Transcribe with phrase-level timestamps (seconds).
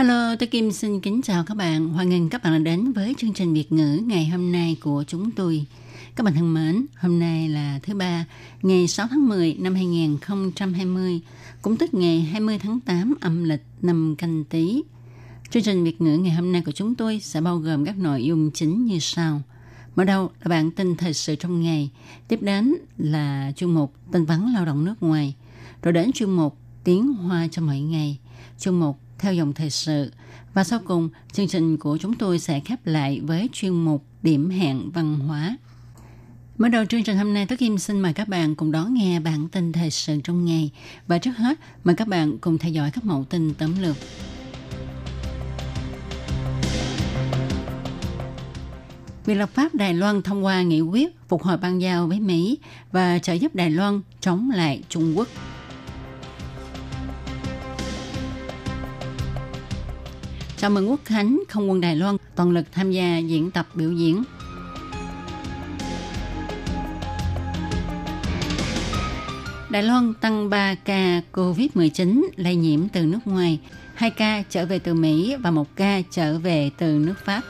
[0.00, 1.88] Hello, tôi Kim xin kính chào các bạn.
[1.88, 5.04] Hoan nghênh các bạn đã đến với chương trình Việt ngữ ngày hôm nay của
[5.06, 5.64] chúng tôi.
[6.16, 8.24] Các bạn thân mến, hôm nay là thứ ba,
[8.62, 11.20] ngày 6 tháng 10 năm 2020,
[11.62, 14.82] cũng tức ngày 20 tháng 8 âm lịch năm canh tí.
[15.50, 18.24] Chương trình Việt ngữ ngày hôm nay của chúng tôi sẽ bao gồm các nội
[18.24, 19.42] dung chính như sau.
[19.96, 21.90] Mở đầu là bản tin thời sự trong ngày,
[22.28, 25.34] tiếp đến là chuyên mục tin vắn lao động nước ngoài,
[25.82, 28.18] rồi đến chuyên mục tiếng hoa cho mỗi ngày,
[28.58, 30.12] chuyên mục theo dòng thời sự.
[30.54, 34.50] Và sau cùng, chương trình của chúng tôi sẽ khép lại với chuyên mục điểm
[34.50, 35.56] hẹn văn hóa.
[36.58, 39.20] Mở đầu chương trình hôm nay, Tất Kim xin mời các bạn cùng đón nghe
[39.20, 40.70] bản tin thời sự trong ngày.
[41.06, 43.96] Và trước hết, mời các bạn cùng theo dõi các mẫu tin tóm lược.
[49.26, 52.58] Việc lập pháp Đài Loan thông qua nghị quyết phục hồi bang giao với Mỹ
[52.92, 55.28] và trợ giúp Đài Loan chống lại Trung Quốc.
[60.60, 63.92] Chào mừng Quốc Khánh, không quân Đài Loan toàn lực tham gia diễn tập biểu
[63.92, 64.22] diễn.
[69.70, 73.60] Đài Loan tăng 3 ca COVID-19 lây nhiễm từ nước ngoài,
[73.94, 77.40] 2 ca trở về từ Mỹ và 1 ca trở về từ nước Pháp.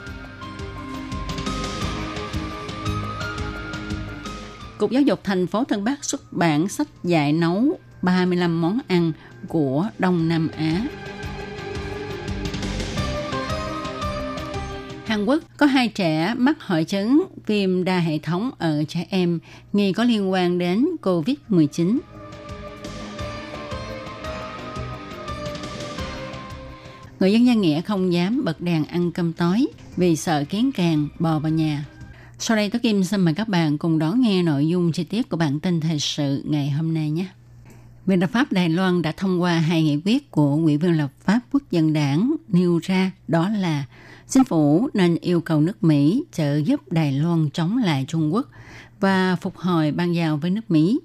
[4.77, 9.11] Cục Giáo dục thành phố Tân Bắc xuất bản sách dạy nấu 35 món ăn
[9.47, 10.81] của Đông Nam Á.
[15.11, 19.39] Hàn Quốc có hai trẻ mắc hội chứng viêm đa hệ thống ở trẻ em
[19.73, 21.99] nghi có liên quan đến COVID-19.
[27.19, 29.67] Người dân Giang Nghĩa không dám bật đèn ăn cơm tối
[29.97, 31.85] vì sợ kiến càng bò vào nhà.
[32.39, 35.29] Sau đây, Tố Kim xin mời các bạn cùng đón nghe nội dung chi tiết
[35.29, 37.25] của bản tin thời sự ngày hôm nay nhé.
[38.05, 41.11] Viện lập pháp Đài Loan đã thông qua hai nghị quyết của Ủy viên lập
[41.19, 43.85] pháp quốc dân đảng nêu ra đó là
[44.31, 48.47] Chính phủ nên yêu cầu nước Mỹ trợ giúp Đài Loan chống lại Trung Quốc
[48.99, 50.99] và phục hồi ban giao với nước Mỹ.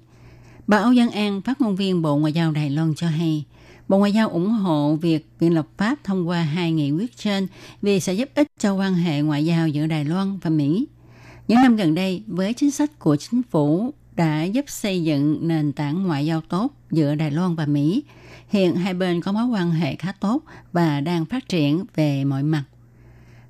[0.67, 3.45] Bà Âu Giang An, phát ngôn viên Bộ Ngoại giao Đài Loan cho hay,
[3.87, 7.47] Bộ Ngoại giao ủng hộ việc Viện lập pháp thông qua hai nghị quyết trên
[7.81, 10.87] vì sẽ giúp ích cho quan hệ ngoại giao giữa Đài Loan và Mỹ.
[11.47, 15.71] Những năm gần đây, với chính sách của chính phủ đã giúp xây dựng nền
[15.71, 18.03] tảng ngoại giao tốt giữa Đài Loan và Mỹ.
[18.49, 22.43] Hiện hai bên có mối quan hệ khá tốt và đang phát triển về mọi
[22.43, 22.63] mặt.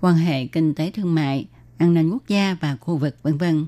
[0.00, 1.46] quan hệ kinh tế thương mại,
[1.78, 3.66] an ninh quốc gia và khu vực vân vân.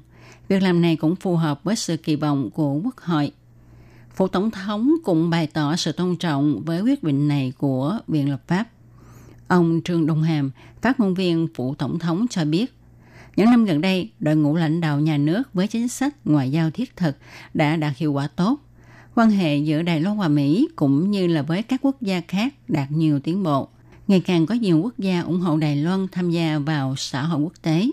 [0.48, 3.32] Việc làm này cũng phù hợp với sự kỳ vọng của Quốc hội.
[4.14, 8.30] Phủ Tổng thống cũng bày tỏ sự tôn trọng với quyết định này của Viện
[8.30, 8.68] Lập pháp.
[9.48, 10.50] Ông Trương Đông Hàm,
[10.82, 12.74] phát ngôn viên Phủ Tổng thống cho biết,
[13.36, 16.70] những năm gần đây, đội ngũ lãnh đạo nhà nước với chính sách ngoại giao
[16.70, 17.16] thiết thực
[17.54, 18.60] đã đạt hiệu quả tốt.
[19.14, 22.54] Quan hệ giữa Đài Loan và Mỹ cũng như là với các quốc gia khác
[22.68, 23.68] đạt nhiều tiến bộ.
[24.08, 27.40] Ngày càng có nhiều quốc gia ủng hộ Đài Loan tham gia vào xã hội
[27.40, 27.90] quốc tế,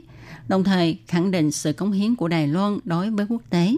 [0.47, 3.75] đồng thời khẳng định sự cống hiến của Đài Loan đối với quốc tế.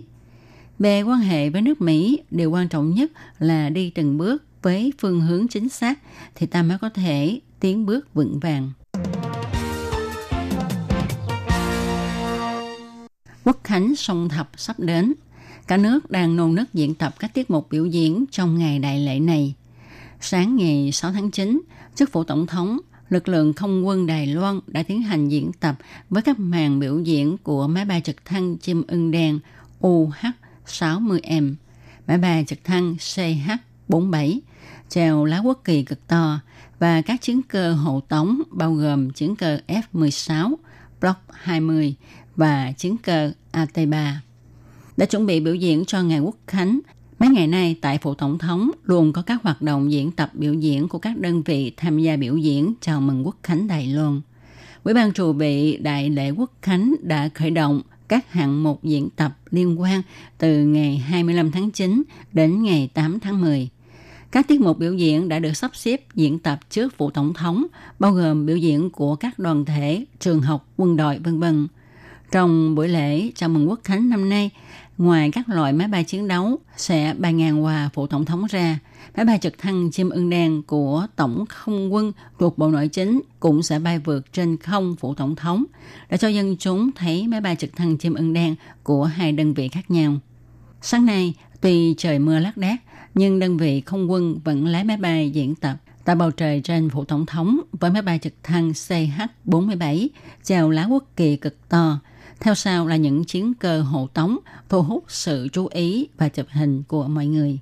[0.79, 4.93] Về quan hệ với nước Mỹ, điều quan trọng nhất là đi từng bước với
[4.99, 5.99] phương hướng chính xác
[6.35, 8.71] thì ta mới có thể tiến bước vững vàng.
[13.43, 15.13] Quốc khánh sông thập sắp đến.
[15.67, 18.99] Cả nước đang nôn nức diễn tập các tiết mục biểu diễn trong ngày đại
[18.99, 19.53] lễ này.
[20.21, 21.61] Sáng ngày 6 tháng 9,
[21.97, 22.79] chức phủ tổng thống,
[23.09, 25.75] lực lượng không quân Đài Loan đã tiến hành diễn tập
[26.09, 29.39] với các màn biểu diễn của máy bay trực thăng chim ưng đen
[29.81, 31.55] UH-60M,
[32.07, 34.39] máy bay trực thăng CH-47,
[34.89, 36.39] treo lá quốc kỳ cực to
[36.79, 40.55] và các chiến cơ hộ tống bao gồm chiến cơ F-16,
[41.01, 41.95] Block 20
[42.35, 44.13] và chiến cơ AT-3.
[44.97, 46.79] Để chuẩn bị biểu diễn cho ngày quốc khánh,
[47.19, 50.53] Mấy ngày nay tại phủ tổng thống luôn có các hoạt động diễn tập biểu
[50.53, 54.21] diễn của các đơn vị tham gia biểu diễn chào mừng quốc khánh Đài Loan.
[54.83, 59.09] Ủy ban trụ bị Đại lễ quốc khánh đã khởi động các hạng mục diễn
[59.15, 60.01] tập liên quan
[60.37, 62.03] từ ngày 25 tháng 9
[62.33, 63.69] đến ngày 8 tháng 10.
[64.31, 67.65] Các tiết mục biểu diễn đã được sắp xếp diễn tập trước phủ tổng thống,
[67.99, 71.67] bao gồm biểu diễn của các đoàn thể, trường học, quân đội, vân vân.
[72.31, 74.49] Trong buổi lễ chào mừng quốc khánh năm nay,
[74.97, 78.79] ngoài các loại máy bay chiến đấu sẽ bay ngang qua phủ tổng thống ra,
[79.15, 83.21] máy bay trực thăng chim ưng đen của tổng không quân thuộc bộ nội chính
[83.39, 85.63] cũng sẽ bay vượt trên không phủ tổng thống
[86.09, 89.53] để cho dân chúng thấy máy bay trực thăng chim ưng đen của hai đơn
[89.53, 90.17] vị khác nhau.
[90.81, 92.77] Sáng nay, tuy trời mưa lác đác,
[93.13, 96.89] nhưng đơn vị không quân vẫn lái máy bay diễn tập tại bầu trời trên
[96.89, 100.07] phủ tổng thống với máy bay trực thăng CH-47
[100.43, 101.99] chào lá quốc kỳ cực to.
[102.39, 104.37] Theo sau là những chiến cơ hộ tống
[104.69, 107.59] thu hút sự chú ý và chụp hình của mọi người.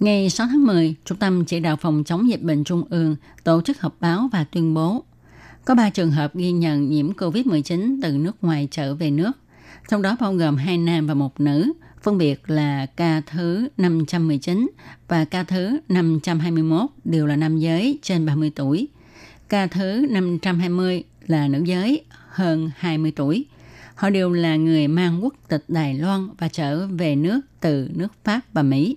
[0.00, 3.60] Ngày 6 tháng 10, Trung tâm Chỉ đạo Phòng chống dịch bệnh Trung ương tổ
[3.62, 5.04] chức họp báo và tuyên bố
[5.64, 9.32] có 3 trường hợp ghi nhận nhiễm COVID-19 từ nước ngoài trở về nước
[9.88, 11.72] trong đó bao gồm hai nam và một nữ,
[12.02, 14.70] phân biệt là ca thứ 519
[15.08, 18.88] và ca thứ 521 đều là nam giới trên 30 tuổi.
[19.48, 23.46] Ca thứ 520 là nữ giới hơn 20 tuổi.
[23.94, 28.08] Họ đều là người mang quốc tịch Đài Loan và trở về nước từ nước
[28.24, 28.96] Pháp và Mỹ.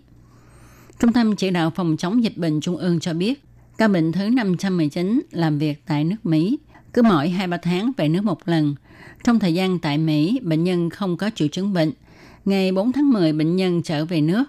[1.00, 3.44] Trung tâm chỉ đạo phòng chống dịch bệnh Trung ương cho biết,
[3.78, 6.58] ca bệnh thứ 519 làm việc tại nước Mỹ,
[6.94, 8.76] cứ mỗi 2-3 tháng về nước một lần–
[9.24, 11.92] trong thời gian tại Mỹ, bệnh nhân không có triệu chứng bệnh.
[12.46, 14.44] Ngày 4 tháng 10, bệnh nhân trở về nước.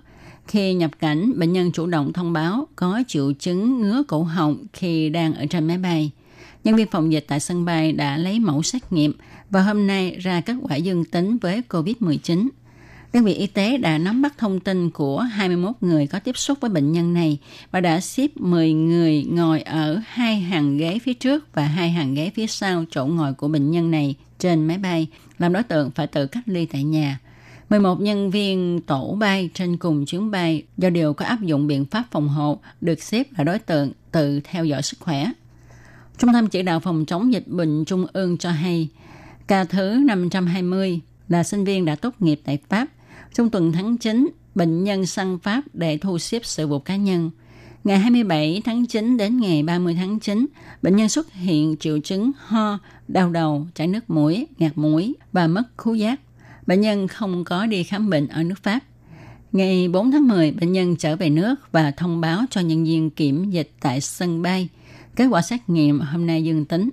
[0.49, 4.65] Khi nhập cảnh, bệnh nhân chủ động thông báo có triệu chứng ngứa cổ họng
[4.73, 6.11] khi đang ở trên máy bay.
[6.65, 9.13] Nhân viên phòng dịch tại sân bay đã lấy mẫu xét nghiệm
[9.51, 12.49] và hôm nay ra kết quả dương tính với COVID-19.
[13.13, 16.59] Đơn vị y tế đã nắm bắt thông tin của 21 người có tiếp xúc
[16.61, 17.39] với bệnh nhân này
[17.71, 22.15] và đã xếp 10 người ngồi ở hai hàng ghế phía trước và hai hàng
[22.15, 25.07] ghế phía sau chỗ ngồi của bệnh nhân này trên máy bay,
[25.39, 27.19] làm đối tượng phải tự cách ly tại nhà.
[27.71, 31.85] 11 nhân viên tổ bay trên cùng chuyến bay do đều có áp dụng biện
[31.85, 35.31] pháp phòng hộ được xếp là đối tượng tự theo dõi sức khỏe.
[36.19, 38.89] Trung tâm chỉ đạo phòng chống dịch bệnh Trung ương cho hay,
[39.47, 42.87] ca thứ 520 là sinh viên đã tốt nghiệp tại Pháp.
[43.35, 47.31] Trong tuần tháng 9, bệnh nhân sang Pháp để thu xếp sự vụ cá nhân–
[47.85, 50.47] Ngày 27 tháng 9 đến ngày 30 tháng 9,
[50.83, 52.79] bệnh nhân xuất hiện triệu chứng ho,
[53.09, 56.21] đau đầu, chảy nước mũi, ngạt mũi và mất khứu giác.
[56.69, 58.81] Bệnh nhân không có đi khám bệnh ở nước Pháp.
[59.53, 63.11] Ngày 4 tháng 10, bệnh nhân trở về nước và thông báo cho nhân viên
[63.11, 64.69] kiểm dịch tại sân bay.
[65.17, 66.91] Kết quả xét nghiệm hôm nay dương tính.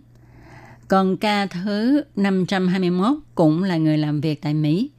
[0.88, 4.90] Còn ca thứ 521 cũng là người làm việc tại Mỹ.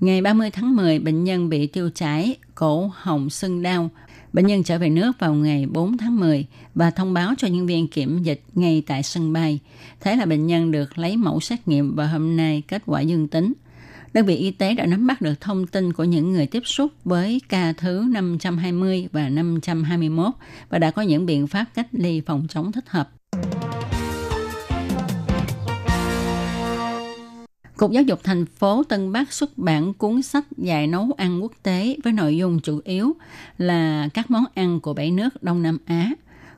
[0.00, 3.90] Ngày 30 tháng 10, bệnh nhân bị tiêu chảy, cổ họng sưng đau,
[4.32, 7.66] Bệnh nhân trở về nước vào ngày 4 tháng 10 và thông báo cho nhân
[7.66, 9.58] viên kiểm dịch ngay tại sân bay.
[10.00, 13.28] Thế là bệnh nhân được lấy mẫu xét nghiệm và hôm nay kết quả dương
[13.28, 13.52] tính.
[14.16, 16.92] Đơn vị y tế đã nắm bắt được thông tin của những người tiếp xúc
[17.04, 20.32] với ca thứ 520 và 521
[20.68, 23.10] và đã có những biện pháp cách ly phòng chống thích hợp.
[27.76, 31.52] Cục Giáo dục thành phố Tân Bắc xuất bản cuốn sách dạy nấu ăn quốc
[31.62, 33.16] tế với nội dung chủ yếu
[33.58, 36.10] là các món ăn của bảy nước Đông Nam Á.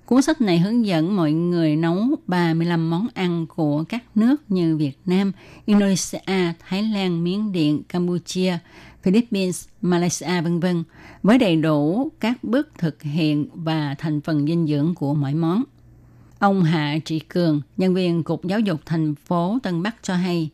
[0.09, 1.97] Cuốn sách này hướng dẫn mọi người nấu
[2.27, 5.33] 35 món ăn của các nước như Việt Nam,
[5.67, 8.59] Indonesia, Thái Lan, Miến Điện, Campuchia,
[9.03, 10.85] Philippines, Malaysia vân vân
[11.23, 15.65] với đầy đủ các bước thực hiện và thành phần dinh dưỡng của mỗi món.
[16.39, 20.51] Ông Hạ Trị Cường, nhân viên Cục Giáo dục thành phố Tân Bắc cho hay,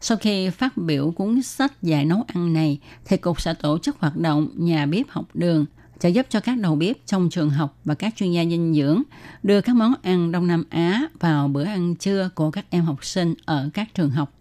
[0.00, 3.96] sau khi phát biểu cuốn sách dạy nấu ăn này, thì cục sẽ tổ chức
[3.98, 5.64] hoạt động nhà bếp học đường
[6.00, 9.02] trợ giúp cho các đầu bếp trong trường học và các chuyên gia dinh dưỡng
[9.42, 13.04] đưa các món ăn Đông Nam Á vào bữa ăn trưa của các em học
[13.04, 14.32] sinh ở các trường học.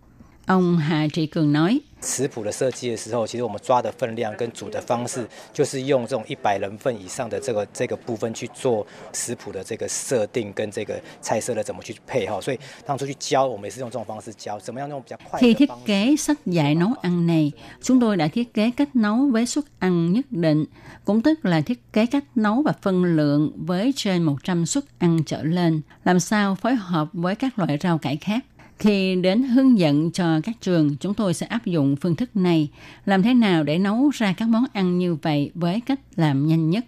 [0.46, 12.41] Ông Hà Trị Cường nói, 食谱的设计的时候，其实我们抓的分量跟煮的方式，就是用这种一百人份以上的这个这个部分去做食谱的这个设定跟这个菜色的怎么去配哈。
[12.41, 15.39] 所以当初去教，我们也是用这种方式教，怎么样用比较快。
[15.39, 19.47] Khi thiết kế sách dạy nấu ăn này, chúng tôi đã thiết kế cách nấu với
[19.47, 20.65] suất ăn nhất định,
[21.05, 25.23] cũng tức là thiết kế cách nấu và phân lượng với trên 100 suất ăn
[25.27, 28.45] trở lên, làm sao phối hợp với các loại rau cải khác
[28.80, 32.70] khi đến hướng dẫn cho các trường, chúng tôi sẽ áp dụng phương thức này,
[33.06, 36.70] làm thế nào để nấu ra các món ăn như vậy với cách làm nhanh
[36.70, 36.86] nhất.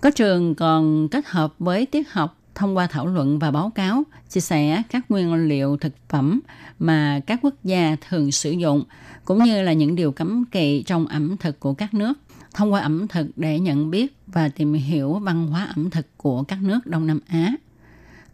[0.00, 4.02] Có trường còn kết hợp với tiết học thông qua thảo luận và báo cáo,
[4.28, 6.40] chia sẻ các nguyên liệu thực phẩm
[6.78, 8.84] mà các quốc gia thường sử dụng,
[9.24, 12.12] cũng như là những điều cấm kỵ trong ẩm thực của các nước,
[12.54, 16.42] thông qua ẩm thực để nhận biết và tìm hiểu văn hóa ẩm thực của
[16.42, 17.52] các nước Đông Nam Á.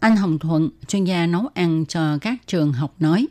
[0.02, 3.26] Anh Hồng Thuận, chuyên gia nấu ăn cho các trường học nói,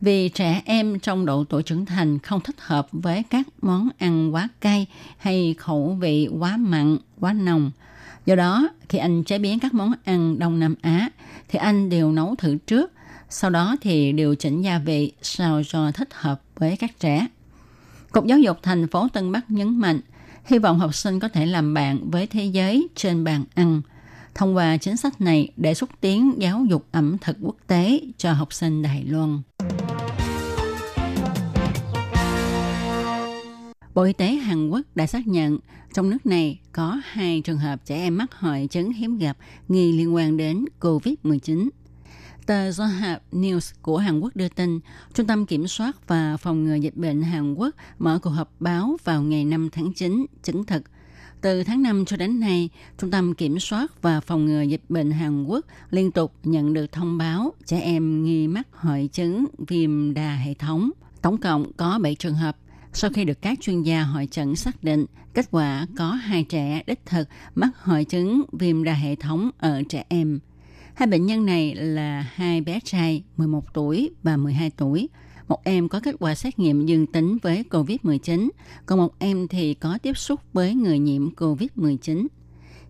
[0.00, 4.34] vì trẻ em trong độ tuổi trưởng thành không thích hợp với các món ăn
[4.34, 4.86] quá cay
[5.18, 7.70] hay khẩu vị quá mặn, quá nồng.
[8.26, 11.10] Do đó, khi anh chế biến các món ăn Đông Nam Á,
[11.48, 12.92] thì anh đều nấu thử trước,
[13.28, 17.26] sau đó thì điều chỉnh gia vị sao cho thích hợp với các trẻ.
[18.12, 20.00] Cục Giáo dục thành phố Tân Bắc nhấn mạnh,
[20.44, 23.82] hy vọng học sinh có thể làm bạn với thế giới trên bàn ăn–
[24.38, 28.32] thông qua chính sách này để xúc tiến giáo dục ẩm thực quốc tế cho
[28.32, 29.42] học sinh Đài Loan.
[33.94, 35.58] Bộ Y tế Hàn Quốc đã xác nhận
[35.94, 39.36] trong nước này có hai trường hợp trẻ em mắc hội chứng hiếm gặp
[39.68, 41.68] nghi liên quan đến COVID-19.
[42.46, 44.80] Tờ Yonhap News của Hàn Quốc đưa tin,
[45.14, 48.96] Trung tâm Kiểm soát và Phòng ngừa Dịch bệnh Hàn Quốc mở cuộc họp báo
[49.04, 50.82] vào ngày 5 tháng 9 chứng thực–
[51.40, 52.68] từ tháng 5 cho đến nay,
[52.98, 56.92] Trung tâm Kiểm soát và Phòng ngừa Dịch bệnh Hàn Quốc liên tục nhận được
[56.92, 60.90] thông báo trẻ em nghi mắc hội chứng viêm đa hệ thống.
[61.22, 62.56] Tổng cộng có 7 trường hợp.
[62.92, 66.82] Sau khi được các chuyên gia hội chẩn xác định, kết quả có hai trẻ
[66.86, 70.40] đích thực mắc hội chứng viêm đa hệ thống ở trẻ em.
[70.94, 75.08] Hai bệnh nhân này là hai bé trai 11 tuổi và 12 tuổi–
[75.48, 78.48] một em có kết quả xét nghiệm dương tính với COVID-19,
[78.86, 82.26] còn một em thì có tiếp xúc với người nhiễm COVID-19.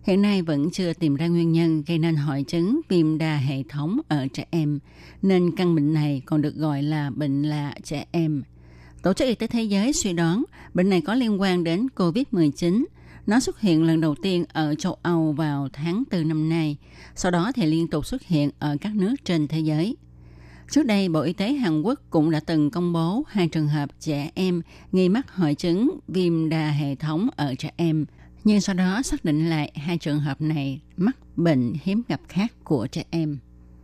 [0.03, 3.63] Hiện nay vẫn chưa tìm ra nguyên nhân gây nên hội chứng viêm đa hệ
[3.69, 4.79] thống ở trẻ em,
[5.21, 8.43] nên căn bệnh này còn được gọi là bệnh lạ trẻ em.
[9.01, 12.85] Tổ chức Y tế Thế giới suy đoán bệnh này có liên quan đến COVID-19.
[13.27, 16.77] Nó xuất hiện lần đầu tiên ở châu Âu vào tháng 4 năm nay,
[17.15, 19.95] sau đó thì liên tục xuất hiện ở các nước trên thế giới–
[20.71, 23.89] Trước đây, Bộ Y tế Hàn Quốc cũng đã từng công bố hai trường hợp
[23.99, 24.61] trẻ em
[24.91, 28.05] nghi mắc hội chứng viêm đa hệ thống ở trẻ em.
[28.43, 32.53] Nhưng sau đó xác định lại hai trường hợp này mắc bệnh hiếm gặp khác
[32.63, 33.37] của trẻ em.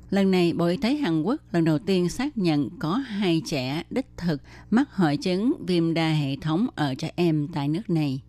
[0.10, 3.84] Lần này, Bộ Y tế Hàn Quốc lần đầu tiên xác nhận có hai trẻ
[3.90, 8.22] đích thực mắc hội chứng viêm đa hệ thống ở trẻ em tại nước này.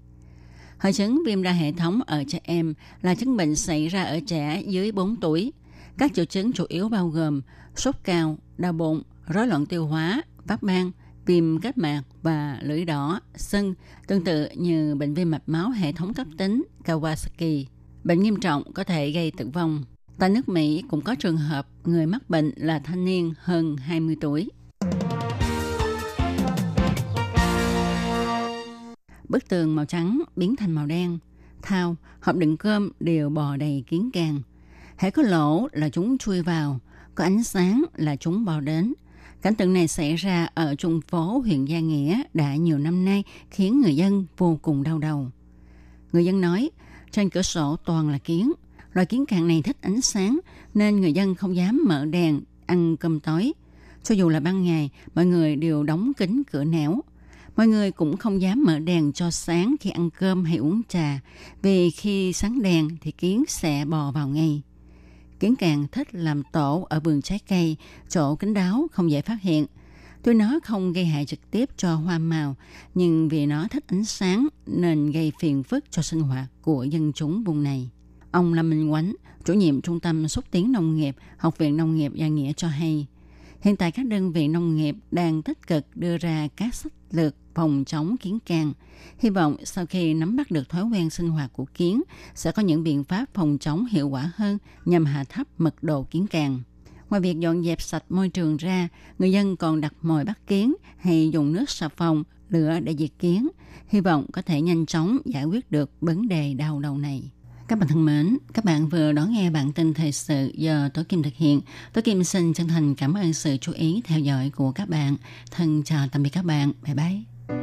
[0.79, 4.21] Hội chứng viêm đa hệ thống ở trẻ em là chứng bệnh xảy ra ở
[4.27, 5.53] trẻ dưới 4 tuổi.
[5.99, 7.41] Các triệu chứng chủ yếu bao gồm
[7.79, 10.91] sốt cao, đau bụng, rối loạn tiêu hóa, phát ban,
[11.27, 13.75] viêm kết mạc và lưỡi đỏ, sưng,
[14.07, 17.65] tương tự như bệnh viêm mạch máu hệ thống cấp tính Kawasaki.
[18.05, 19.85] Bệnh nghiêm trọng có thể gây tử vong.
[20.19, 24.17] Tại nước Mỹ cũng có trường hợp người mắc bệnh là thanh niên hơn 20
[24.21, 24.49] tuổi.
[29.29, 31.19] Bức tường màu trắng biến thành màu đen.
[31.63, 34.41] Thao, hộp đựng cơm đều bò đầy kiến càng.
[34.97, 36.81] Hãy có lỗ là chúng chui vào,
[37.17, 38.95] có ánh sáng là chúng bò đến.
[39.43, 43.25] Cảnh tượng này xảy ra ở trung phố huyện Gia Nghĩa đã nhiều năm nay
[43.51, 45.31] khiến người dân vô cùng đau đầu.
[46.13, 46.71] Người dân nói,
[47.11, 48.53] trên cửa sổ toàn là kiến.
[48.93, 50.39] Loài kiến càng này thích ánh sáng
[50.75, 53.53] nên người dân không dám mở đèn ăn cơm tối.
[54.03, 57.01] Cho dù là ban ngày, mọi người đều đóng kính cửa nẻo.
[57.57, 61.21] Mọi người cũng không dám mở đèn cho sáng khi ăn cơm hay uống trà,
[61.63, 64.63] vì khi sáng đèn thì kiến sẽ bò vào ngay.
[65.41, 67.77] Kiến càng thích làm tổ ở vườn trái cây,
[68.09, 69.67] chỗ kín đáo không dễ phát hiện.
[70.23, 72.57] Tuy nó không gây hại trực tiếp cho hoa màu,
[72.95, 77.13] nhưng vì nó thích ánh sáng nên gây phiền phức cho sinh hoạt của dân
[77.13, 77.91] chúng vùng này.
[78.31, 79.15] Ông Lâm Minh Quánh,
[79.45, 82.69] chủ nhiệm Trung tâm Xúc tiến Nông nghiệp, Học viện Nông nghiệp Gia Nghĩa cho
[82.69, 83.07] hay,
[83.61, 87.37] hiện tại các đơn vị nông nghiệp đang tích cực đưa ra các sách lực
[87.55, 88.73] phòng chống kiến càng.
[89.19, 92.03] Hy vọng sau khi nắm bắt được thói quen sinh hoạt của kiến,
[92.35, 96.03] sẽ có những biện pháp phòng chống hiệu quả hơn nhằm hạ thấp mật độ
[96.03, 96.61] kiến càng.
[97.11, 100.75] Ngoài việc dọn dẹp sạch môi trường ra, người dân còn đặt mồi bắt kiến
[100.99, 103.49] hay dùng nước xà phòng, lửa để diệt kiến.
[103.89, 107.31] Hy vọng có thể nhanh chóng giải quyết được vấn đề đau đầu này.
[107.69, 111.03] Các bạn thân mến, các bạn vừa đón nghe bản tin thời sự do Tố
[111.09, 111.61] Kim thực hiện.
[111.93, 115.17] Tố Kim xin chân thành cảm ơn sự chú ý theo dõi của các bạn.
[115.51, 116.73] Thân chào tạm biệt các bạn.
[116.83, 117.57] Bye bye.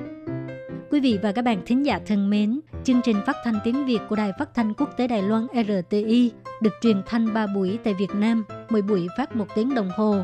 [0.91, 4.00] Quý vị và các bạn thính giả thân mến, chương trình phát thanh tiếng Việt
[4.10, 6.31] của Đài Phát thanh Quốc tế Đài Loan RTI
[6.62, 10.24] được truyền thanh 3 buổi tại Việt Nam, mỗi buổi phát một tiếng đồng hồ.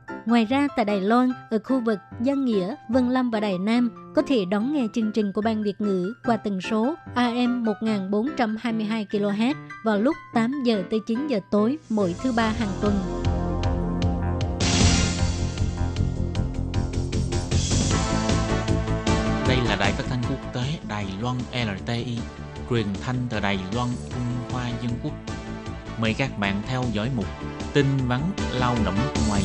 [0.25, 4.13] Ngoài ra tại Đài Loan, ở khu vực Giang Nghĩa, Vân Lâm và Đài Nam
[4.15, 9.07] có thể đón nghe chương trình của Ban Việt ngữ qua tần số AM 1422
[9.11, 9.53] kHz
[9.83, 12.93] vào lúc 8 giờ tới 9 giờ tối mỗi thứ ba hàng tuần.
[19.47, 22.17] Đây là đài phát thanh quốc tế Đài Loan LTI,
[22.69, 25.13] truyền thanh từ Đài Loan, Trung Hoa Dân Quốc.
[26.01, 27.25] Mời các bạn theo dõi mục
[27.73, 28.21] tin vắn
[28.53, 28.97] lao động
[29.29, 29.41] ngoài.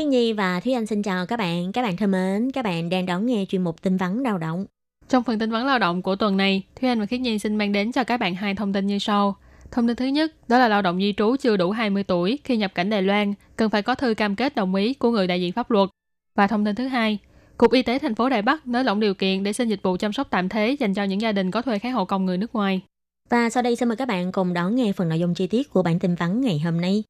[0.00, 1.72] Thiên Nhi và Thúy Anh xin chào các bạn.
[1.72, 4.66] Các bạn thân mến, các bạn đang đón nghe chuyên mục tin vắn lao động.
[5.08, 7.56] Trong phần tin vấn lao động của tuần này, Thúy Anh và Khiết Nhi xin
[7.56, 9.36] mang đến cho các bạn hai thông tin như sau.
[9.70, 12.56] Thông tin thứ nhất, đó là lao động di trú chưa đủ 20 tuổi khi
[12.56, 15.40] nhập cảnh Đài Loan cần phải có thư cam kết đồng ý của người đại
[15.40, 15.88] diện pháp luật.
[16.34, 17.18] Và thông tin thứ hai,
[17.56, 19.96] Cục Y tế thành phố Đài Bắc nới lỏng điều kiện để xin dịch vụ
[19.96, 22.38] chăm sóc tạm thế dành cho những gia đình có thuê kháng hộ công người
[22.38, 22.80] nước ngoài.
[23.30, 25.70] Và sau đây xin mời các bạn cùng đón nghe phần nội dung chi tiết
[25.70, 27.02] của bản tin vắn ngày hôm nay.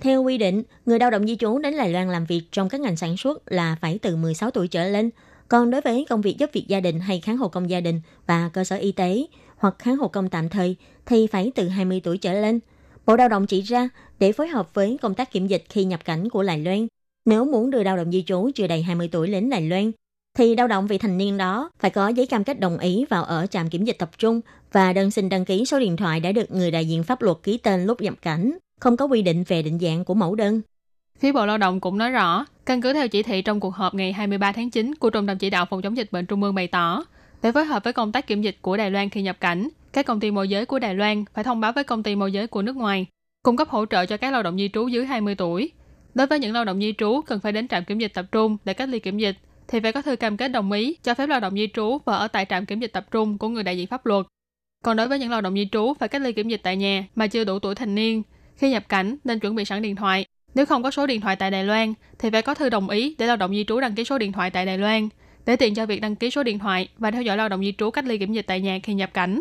[0.00, 2.80] Theo quy định, người lao động di trú đến Đài Loan làm việc trong các
[2.80, 5.10] ngành sản xuất là phải từ 16 tuổi trở lên.
[5.48, 8.00] Còn đối với công việc giúp việc gia đình hay kháng hộ công gia đình
[8.26, 9.26] và cơ sở y tế
[9.56, 10.76] hoặc kháng hộ công tạm thời
[11.06, 12.60] thì phải từ 20 tuổi trở lên.
[13.06, 13.88] Bộ Lao động chỉ ra
[14.18, 16.86] để phối hợp với công tác kiểm dịch khi nhập cảnh của Đài Loan,
[17.24, 19.92] nếu muốn đưa lao động di trú chưa đầy 20 tuổi đến Đài Loan,
[20.38, 23.24] thì lao động vị thành niên đó phải có giấy cam kết đồng ý vào
[23.24, 24.40] ở trạm kiểm dịch tập trung
[24.72, 27.36] và đơn xin đăng ký số điện thoại đã được người đại diện pháp luật
[27.42, 30.60] ký tên lúc nhập cảnh, không có quy định về định dạng của mẫu đơn.
[31.18, 33.94] Phía Bộ Lao động cũng nói rõ, căn cứ theo chỉ thị trong cuộc họp
[33.94, 36.54] ngày 23 tháng 9 của Trung tâm Chỉ đạo Phòng chống dịch bệnh Trung ương
[36.54, 37.04] bày tỏ,
[37.42, 40.06] để phối hợp với công tác kiểm dịch của Đài Loan khi nhập cảnh, các
[40.06, 42.46] công ty môi giới của Đài Loan phải thông báo với công ty môi giới
[42.46, 43.06] của nước ngoài,
[43.42, 45.70] cung cấp hỗ trợ cho các lao động di trú dưới 20 tuổi.
[46.14, 48.56] Đối với những lao động di trú cần phải đến trạm kiểm dịch tập trung
[48.64, 49.36] để cách ly kiểm dịch,
[49.68, 52.16] thì phải có thư cam kết đồng ý cho phép lao động di trú và
[52.16, 54.26] ở tại trạm kiểm dịch tập trung của người đại diện pháp luật.
[54.84, 57.04] Còn đối với những lao động di trú phải cách ly kiểm dịch tại nhà
[57.14, 58.22] mà chưa đủ tuổi thành niên,
[58.58, 60.24] khi nhập cảnh nên chuẩn bị sẵn điện thoại.
[60.54, 63.14] Nếu không có số điện thoại tại Đài Loan thì phải có thư đồng ý
[63.18, 65.08] để lao động di trú đăng ký số điện thoại tại Đài Loan,
[65.46, 67.74] để tiện cho việc đăng ký số điện thoại và theo dõi lao động di
[67.78, 69.40] trú cách ly kiểm dịch tại nhà khi nhập cảnh.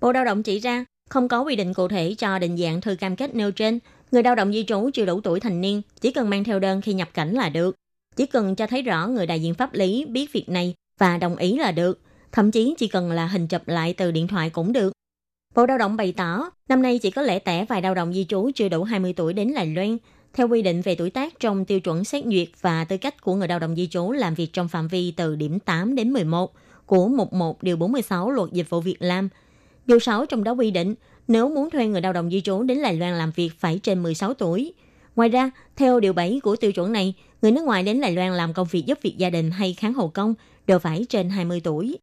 [0.00, 2.94] Bộ Lao động chỉ ra, không có quy định cụ thể cho định dạng thư
[2.94, 3.78] cam kết nêu trên.
[4.10, 6.80] Người lao động di trú chưa đủ tuổi thành niên chỉ cần mang theo đơn
[6.80, 7.76] khi nhập cảnh là được.
[8.16, 11.36] Chỉ cần cho thấy rõ người đại diện pháp lý biết việc này và đồng
[11.36, 12.00] ý là được.
[12.32, 14.92] Thậm chí chỉ cần là hình chụp lại từ điện thoại cũng được.
[15.54, 18.24] Bộ Lao động bày tỏ, năm nay chỉ có lẻ tẻ vài lao động di
[18.28, 19.96] trú chưa đủ 20 tuổi đến Đài Loan.
[20.34, 23.34] Theo quy định về tuổi tác trong tiêu chuẩn xét duyệt và tư cách của
[23.34, 26.52] người lao động di trú làm việc trong phạm vi từ điểm 8 đến 11
[26.86, 29.28] của mục 1 điều 46 luật dịch vụ Việc làm.
[29.86, 30.94] Điều 6 trong đó quy định,
[31.28, 34.02] nếu muốn thuê người lao động di trú đến Đài Loan làm việc phải trên
[34.02, 34.72] 16 tuổi.
[35.16, 38.32] Ngoài ra, theo điều 7 của tiêu chuẩn này, người nước ngoài đến Đài Loan
[38.32, 40.34] làm công việc giúp việc gia đình hay kháng hộ công
[40.66, 41.98] đều phải trên 20 tuổi.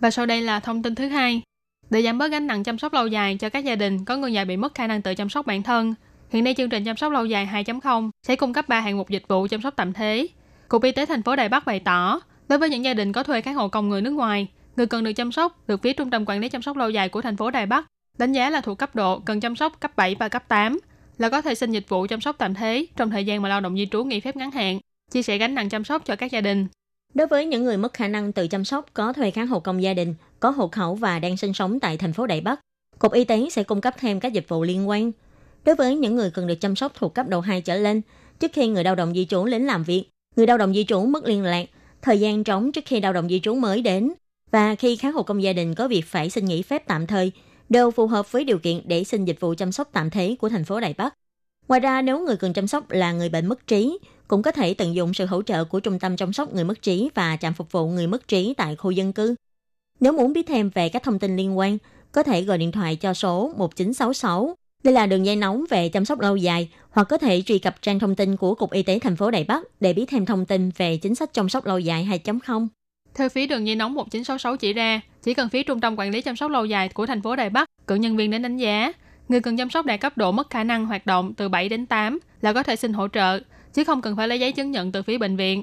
[0.00, 1.42] Và sau đây là thông tin thứ hai.
[1.90, 4.30] Để giảm bớt gánh nặng chăm sóc lâu dài cho các gia đình có người
[4.30, 5.94] nhà bị mất khả năng tự chăm sóc bản thân,
[6.30, 9.10] hiện nay chương trình chăm sóc lâu dài 2.0 sẽ cung cấp 3 hạng mục
[9.10, 10.26] dịch vụ chăm sóc tạm thế.
[10.68, 13.22] Cục Y tế thành phố Đài Bắc bày tỏ, đối với những gia đình có
[13.22, 16.10] thuê các hộ công người nước ngoài, người cần được chăm sóc được phía Trung
[16.10, 17.86] tâm Quản lý chăm sóc lâu dài của thành phố Đài Bắc
[18.18, 20.78] đánh giá là thuộc cấp độ cần chăm sóc cấp 7 và cấp 8,
[21.18, 23.60] là có thể xin dịch vụ chăm sóc tạm thế trong thời gian mà lao
[23.60, 26.32] động di trú nghỉ phép ngắn hạn, chia sẻ gánh nặng chăm sóc cho các
[26.32, 26.66] gia đình.
[27.14, 29.82] Đối với những người mất khả năng tự chăm sóc có thuê kháng hộ công
[29.82, 32.60] gia đình, có hộ khẩu và đang sinh sống tại thành phố Đài Bắc,
[32.98, 35.12] Cục Y tế sẽ cung cấp thêm các dịch vụ liên quan.
[35.64, 38.00] Đối với những người cần được chăm sóc thuộc cấp độ 2 trở lên,
[38.40, 40.04] trước khi người lao động di trú đến làm việc,
[40.36, 41.66] người lao động di trú mất liên lạc,
[42.02, 44.12] thời gian trống trước khi lao động di trú mới đến
[44.50, 47.32] và khi kháng hộ công gia đình có việc phải xin nghỉ phép tạm thời
[47.68, 50.48] đều phù hợp với điều kiện để xin dịch vụ chăm sóc tạm thế của
[50.48, 51.14] thành phố Đài Bắc.
[51.68, 54.74] Ngoài ra, nếu người cần chăm sóc là người bệnh mất trí, cũng có thể
[54.74, 57.54] tận dụng sự hỗ trợ của Trung tâm chăm sóc người mất trí và trạm
[57.54, 59.34] phục vụ người mất trí tại khu dân cư.
[60.00, 61.78] Nếu muốn biết thêm về các thông tin liên quan,
[62.12, 64.54] có thể gọi điện thoại cho số 1966.
[64.84, 67.82] Đây là đường dây nóng về chăm sóc lâu dài, hoặc có thể truy cập
[67.82, 70.46] trang thông tin của Cục Y tế thành phố Đài Bắc để biết thêm thông
[70.46, 72.66] tin về chính sách chăm sóc lâu dài 2.0.
[73.14, 76.22] Theo phía đường dây nóng 1966 chỉ ra, chỉ cần phía Trung tâm Quản lý
[76.22, 78.92] chăm sóc lâu dài của thành phố Đài Bắc cử nhân viên đến đánh giá,
[79.28, 81.86] người cần chăm sóc đạt cấp độ mất khả năng hoạt động từ 7 đến
[81.86, 83.40] 8 là có thể xin hỗ trợ,
[83.78, 85.62] chứ không cần phải lấy giấy chứng nhận từ phía bệnh viện.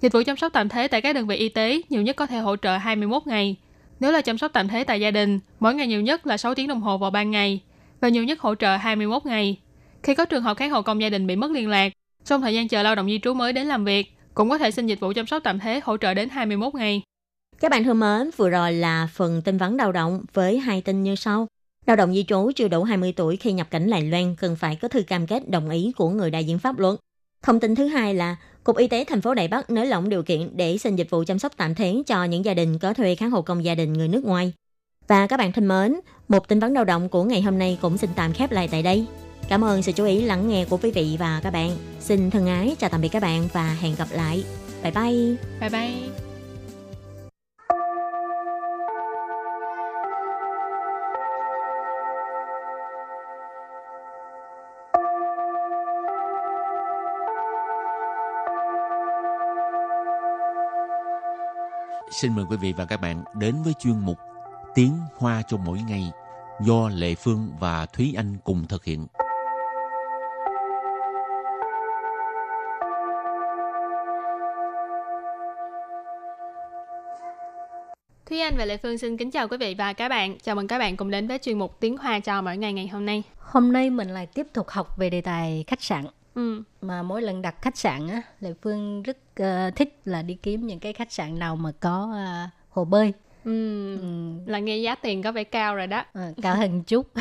[0.00, 2.26] Dịch vụ chăm sóc tạm thế tại các đơn vị y tế nhiều nhất có
[2.26, 3.56] thể hỗ trợ 21 ngày.
[4.00, 6.54] Nếu là chăm sóc tạm thế tại gia đình, mỗi ngày nhiều nhất là 6
[6.54, 7.60] tiếng đồng hồ vào ban ngày
[8.00, 9.56] và nhiều nhất hỗ trợ 21 ngày.
[10.02, 11.92] Khi có trường hợp kháng hộ công gia đình bị mất liên lạc,
[12.24, 14.70] trong thời gian chờ lao động di trú mới đến làm việc, cũng có thể
[14.70, 17.02] xin dịch vụ chăm sóc tạm thế hỗ trợ đến 21 ngày.
[17.60, 21.02] Các bạn thân mến, vừa rồi là phần tin vắn lao động với hai tin
[21.02, 21.46] như sau.
[21.86, 24.76] Lao động di trú chưa đủ 20 tuổi khi nhập cảnh Lài Loan cần phải
[24.76, 26.94] có thư cam kết đồng ý của người đại diện pháp luật.
[27.42, 30.22] Thông tin thứ hai là Cục Y tế thành phố Đài Bắc nới lỏng điều
[30.22, 33.14] kiện để xin dịch vụ chăm sóc tạm thời cho những gia đình có thuê
[33.14, 34.52] kháng hộ công gia đình người nước ngoài.
[35.08, 37.98] Và các bạn thân mến, một tin vấn đầu động của ngày hôm nay cũng
[37.98, 39.06] xin tạm khép lại tại đây.
[39.48, 41.76] Cảm ơn sự chú ý lắng nghe của quý vị và các bạn.
[42.00, 44.44] Xin thân ái chào tạm biệt các bạn và hẹn gặp lại.
[44.82, 45.36] Bye bye.
[45.60, 46.27] Bye bye.
[62.10, 64.18] Xin mời quý vị và các bạn đến với chuyên mục
[64.74, 66.10] Tiếng Hoa cho mỗi ngày
[66.60, 69.06] do Lệ Phương và Thúy Anh cùng thực hiện.
[78.26, 80.38] Thúy Anh và Lệ Phương xin kính chào quý vị và các bạn.
[80.42, 82.88] Chào mừng các bạn cùng đến với chuyên mục Tiếng Hoa cho mỗi ngày ngày
[82.88, 83.22] hôm nay.
[83.38, 86.04] Hôm nay mình lại tiếp tục học về đề tài khách sạn.
[86.38, 86.62] Ừ.
[86.82, 90.66] Mà mỗi lần đặt khách sạn á, Lệ Phương rất uh, thích là đi kiếm
[90.66, 93.12] những cái khách sạn nào mà có uh, hồ bơi.
[93.44, 93.96] Ừ.
[94.00, 96.04] Ừ, Là nghe giá tiền có vẻ cao rồi đó.
[96.12, 97.06] ờ, cao hơn chút.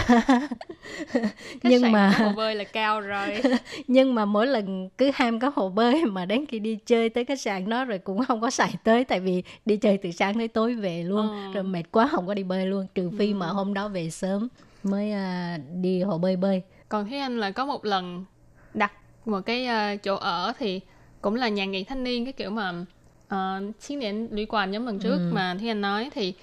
[1.63, 3.41] Nhưng mà hồ bơi là cao rồi.
[3.87, 7.25] nhưng mà mỗi lần cứ ham có hồ bơi mà đến khi đi chơi tới
[7.25, 10.33] khách sạn đó rồi cũng không có xài tới tại vì đi chơi từ sáng
[10.37, 11.53] tới tối về luôn Ờ.
[11.53, 14.47] rồi mệt quá không có đi bơi luôn trừ phi mà hôm đó về sớm
[14.83, 18.25] mới à, đi hồ bơi bơi Còn Thúy Anh là có một lần
[18.73, 18.91] đặt
[19.27, 20.79] một cái ờ, chỗ ở thì
[21.21, 22.85] cũng là nhà nghỉ thanh niên cái kiểu mà
[23.33, 25.31] uh, chiến điện lũy quản giống lần trước Ừ.
[25.33, 26.33] mà Thúy Anh nói thì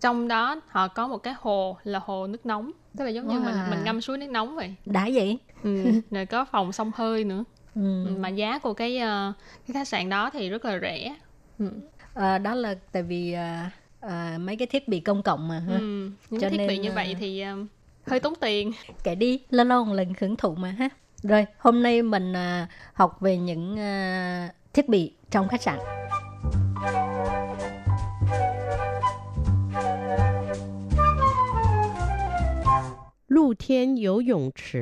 [0.00, 3.40] trong đó họ có một cái hồ là hồ nước nóng tức là giống như
[3.40, 3.70] mình Wow.
[3.70, 5.84] mình ngâm suối nước nóng vậy đã vậy ừ.
[6.10, 8.04] rồi có phòng sông hơi nữa ừ.
[8.04, 9.32] Ừ, mà giá của cái ờ,
[9.66, 11.14] cái khách sạn đó thì rất là rẻ
[11.58, 11.70] ừ.
[12.14, 15.74] À, đó là tại vì à, à, mấy cái thiết bị công cộng mà ha.
[15.74, 16.10] Ừ.
[16.30, 17.56] những Cho thiết bị nên, như vậy ờ, thì ờ,
[18.06, 18.72] hơi tốn tiền
[19.04, 20.88] kể đi lâu lâu một lần hưởng thụ mà ha
[21.22, 25.78] rồi, hôm nay mình à, học về những à, thiết bị trong khách sạn.
[33.28, 34.78] Lù thiên yếu dụng trì.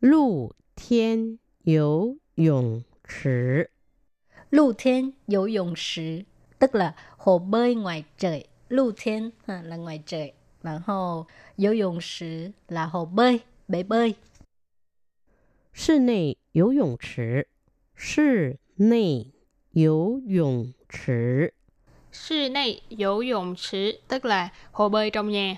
[0.00, 3.30] Lù thiên yếu dụng trì.
[4.50, 6.24] Lù thiên yếu dụng trì,
[6.58, 8.44] tức là hồ bơi ngoài trời.
[8.68, 13.82] Lù thiên à, là ngoài trời, và hồ yếu dụng trì là hồ bơi, bể
[13.82, 14.14] bơi.
[15.73, 17.47] 室内游泳池，
[17.95, 19.31] 室内
[19.71, 21.53] 游泳池，
[22.11, 25.57] 室内游泳池 tức là hồ bơi trong nhà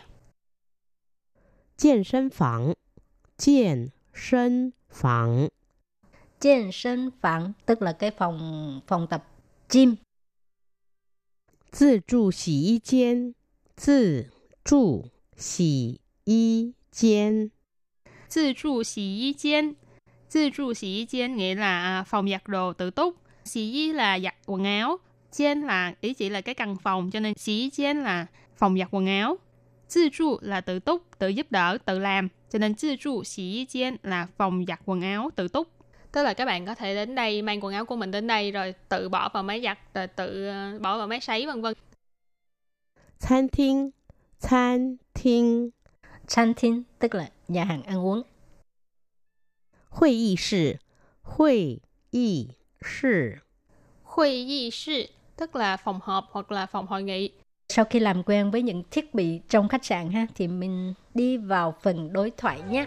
[1.77, 2.75] 健身房，
[3.37, 5.49] 健身房，
[6.39, 9.25] 健身房 tức là cái phòng phòng tập
[9.69, 9.97] gym
[11.71, 13.33] 自助洗衣间，
[13.75, 14.29] 自
[14.63, 17.49] 助洗衣间，
[18.27, 19.75] 自助洗衣间
[20.29, 24.97] 自助洗衣间nghĩa là à, phòng giặt đồ tự túc xì y là giặt quần áo
[25.31, 28.25] Chen là ý chỉ là cái căn phòng cho nên xí chen là
[28.57, 29.37] phòng giặt quần áo
[29.93, 32.27] Tự trụ là tự túc, tự giúp đỡ, tự làm.
[32.49, 35.67] Cho nên tự trụ xí chen là phòng giặt quần áo tự túc.
[36.11, 38.51] Tức là các bạn có thể đến đây mang quần áo của mình đến đây
[38.51, 41.73] rồi tự bỏ vào máy giặt, rồi tự ờ, bỏ vào máy sấy vân vân.
[43.19, 43.91] 餐厅，
[44.39, 45.71] 餐厅，
[46.27, 48.23] canteen tức là nhà hàng ăn uống
[49.95, 50.79] 会议室，
[51.21, 53.41] 会议室，
[54.03, 57.31] Hội nghị室tức là phòng họp hoặc là phòng hội nghị.
[57.69, 61.37] sau khi làm quen với những thiết bị trong khách sạn ha thì mình đi
[61.37, 62.85] vào phần đối thoại nhé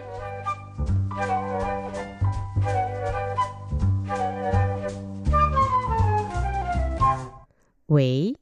[7.87, 8.35] 喂，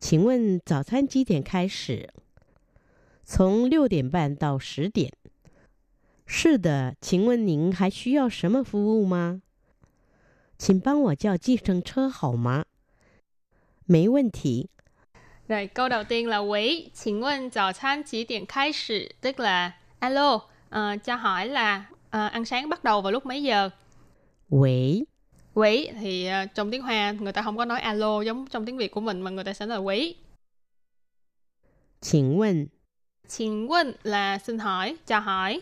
[0.00, 2.10] 请问早餐几点开始？
[3.24, 5.12] 从六点半到十点。
[6.32, 9.40] 是的，请问您还需要什么服务吗？
[10.58, 12.64] 请帮我叫计程车好吗？
[13.86, 14.68] 没问题。
[15.48, 22.44] Rồi câu đầu tiên là quý,请问早餐几点开始 tức là alo, ờ, cho hỏi là ờ, ăn
[22.44, 23.70] sáng bắt đầu vào lúc mấy giờ.
[24.50, 25.06] 喂，
[25.54, 28.76] Quý thì ờ, trong tiếng Hoa người ta không có nói alo giống trong tiếng
[28.76, 30.16] Việt của mình mà người ta sẽ nói là quý.
[32.00, 32.68] 请问
[33.28, 35.60] Xin问là xin hỏi, cho hỏi.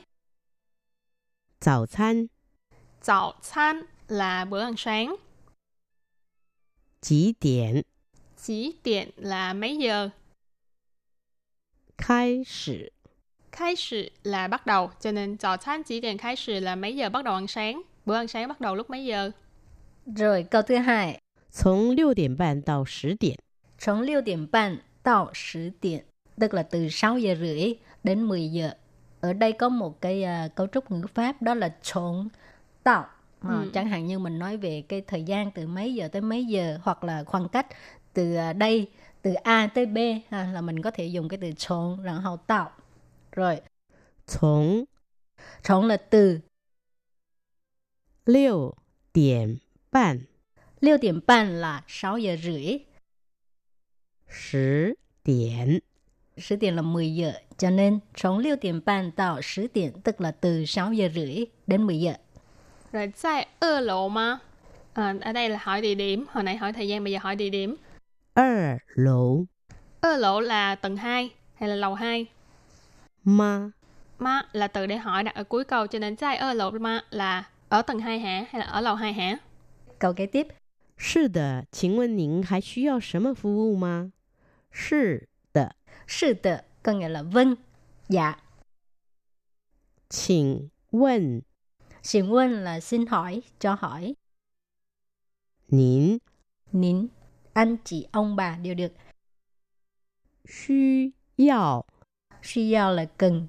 [1.61, 2.29] 早餐
[3.00, 5.16] 早餐 là bữa ăn sáng.
[7.00, 7.83] 几点
[8.37, 10.11] Chỉ điện là mấy giờ.
[11.96, 12.92] 开始？
[13.52, 17.35] Khai sự là bắt đầu, cho nên早餐chỉ điện khai sự là mấy giờ bắt đầu
[17.35, 17.83] ăn sáng.
[18.07, 19.31] Bữa ăn sáng bắt đầu lúc mấy giờ.
[20.07, 23.38] rồi câu thứ hai 从六点半到十点。
[23.79, 26.05] 从6点半到10点
[26.40, 27.74] tức là từ 6 giờ rưỡi
[28.05, 28.70] đến 10 giờ
[29.21, 32.27] ở đây có một cái uh, cấu trúc ngữ pháp đó là trộn
[32.84, 33.05] tạo.
[33.41, 33.71] À, ừ.
[33.73, 36.77] chẳng hạn như mình nói về cái thời gian từ mấy giờ tới mấy giờ
[36.84, 37.67] hoặc là khoảng cách
[38.13, 38.89] từ à, đây
[39.21, 39.97] từ A tới B
[40.29, 42.71] ha, là mình có thể dùng cái từ trộn rồi hậu tạo.
[43.31, 43.62] Rồi.
[44.27, 44.86] Trộn
[45.63, 46.39] trộn là từ.
[48.25, 48.73] Liều
[49.13, 49.57] điểm
[49.91, 50.19] bàn.
[50.79, 52.77] Liều điểm bàn là 6 giờ rưỡi.
[54.43, 54.93] 10
[55.25, 55.79] điểm
[56.49, 57.34] 10 điểm là 10 giờ.
[57.61, 62.00] cho nên trốn 6 điểm半 到10 điểm tức là từ 6 giờ rưỡi đến 10
[62.00, 62.14] giờ
[62.92, 64.38] Rồi tại ở lộ mà.
[64.94, 67.37] À, ở đây là hỏi địa điểm, hồi nãy hỏi thời gian, bây giờ hỏi
[67.37, 67.76] địa điểm.
[68.35, 69.44] 二楼
[70.00, 72.26] Ở lộ là tầng 2 hay là lầu 2?
[73.24, 73.70] 吗？
[74.18, 77.05] Ma là từ để hỏi đặt ở cuối câu cho nên tại ở lộ ma
[77.11, 79.38] là ở tầng 2 hả hay là ở lầu 2 hả?
[79.98, 80.46] câu kế tiếp
[80.98, 84.12] 是的，请问您还需要什么服务吗？
[84.70, 85.74] 是的，
[86.07, 87.56] sự tự có nghĩa là vâng,
[88.10, 88.36] dạ.
[90.10, 90.67] Xin
[92.04, 94.15] Xin 问 là xin hỏi, cho hỏi.
[95.67, 96.17] Nín.
[96.72, 97.08] Nín.
[97.54, 98.94] Anh chị, ông bà đều được.
[100.48, 100.74] Xu
[101.38, 101.84] yào.
[102.44, 103.48] Xu yào là cần.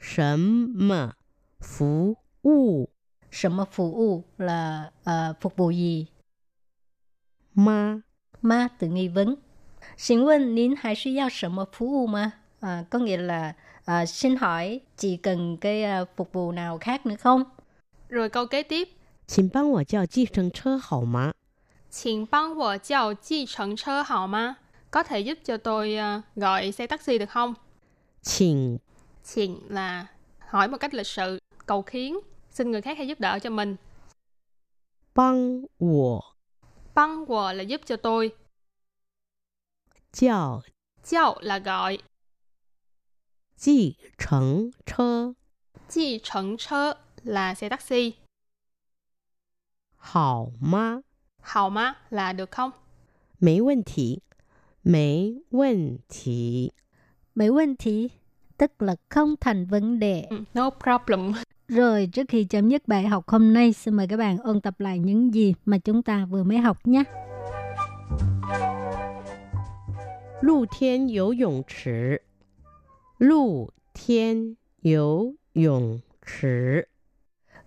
[0.00, 1.12] Sầm mà
[1.60, 2.88] phú vụ.
[3.30, 6.06] Sầm mà phú vụ là uh, phục vụ gì?
[7.54, 8.00] Ma.
[8.42, 9.34] Ma từ nghi vấn
[9.99, 13.53] xin quân nín hay suy giao 什么服务 mà à, có nghĩa là
[13.85, 17.43] à, xin hỏi chị cần cái à, phục vụ nào khác nữa không
[18.09, 18.89] Rồi câu kế tiếp.
[19.27, 21.33] 请帮我叫计程车好吗？
[21.89, 24.57] 请帮我叫计程车好吗?
[24.91, 27.53] Có thể giúp cho tôi à, gọi xe taxi được không?
[28.23, 28.77] 请
[29.23, 30.07] Xin là
[30.39, 32.19] hỏi một cách lịch sự, cầu khiến,
[32.51, 33.75] xin người khác hãy giúp đỡ cho mình.
[35.13, 36.21] 帮我
[36.95, 38.31] Băng wo là giúp cho tôi.
[40.11, 40.61] 叫
[41.03, 41.99] Chào là gọi.
[43.57, 45.33] 计程车
[45.89, 48.13] Chi trần chơ là xe taxi.
[49.97, 51.01] 好吗？
[51.41, 52.71] Hào má là được không?
[53.39, 54.21] 没问题，
[54.81, 56.71] 没问题。
[57.33, 58.09] mấy vấn thì
[58.57, 61.33] tức là không thành vấn đề Ừ, No problem.
[61.67, 64.79] rồi trước khi chấm dứt bài học hôm nay xin mời các bạn ôn tập
[64.79, 67.03] lại những gì mà chúng ta vừa mới học nhé
[70.41, 72.21] 露天游泳池，
[73.17, 76.87] 露天游泳池，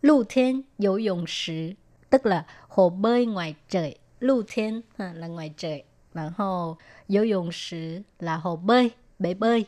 [0.00, 1.76] lưu thiên游泳池
[2.10, 8.90] tức là hồ bơi ngoài trời lưu thiên ha, là ngoài trời然后游泳池 là hồ bơi
[9.18, 9.66] bể bơi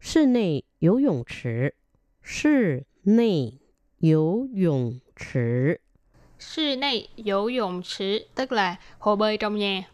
[0.00, 1.74] 室内游泳池，
[2.22, 3.58] 室内
[3.98, 5.80] 游泳池，
[6.38, 9.84] Sư này游泳池 tức là hồ bơi trong nhà.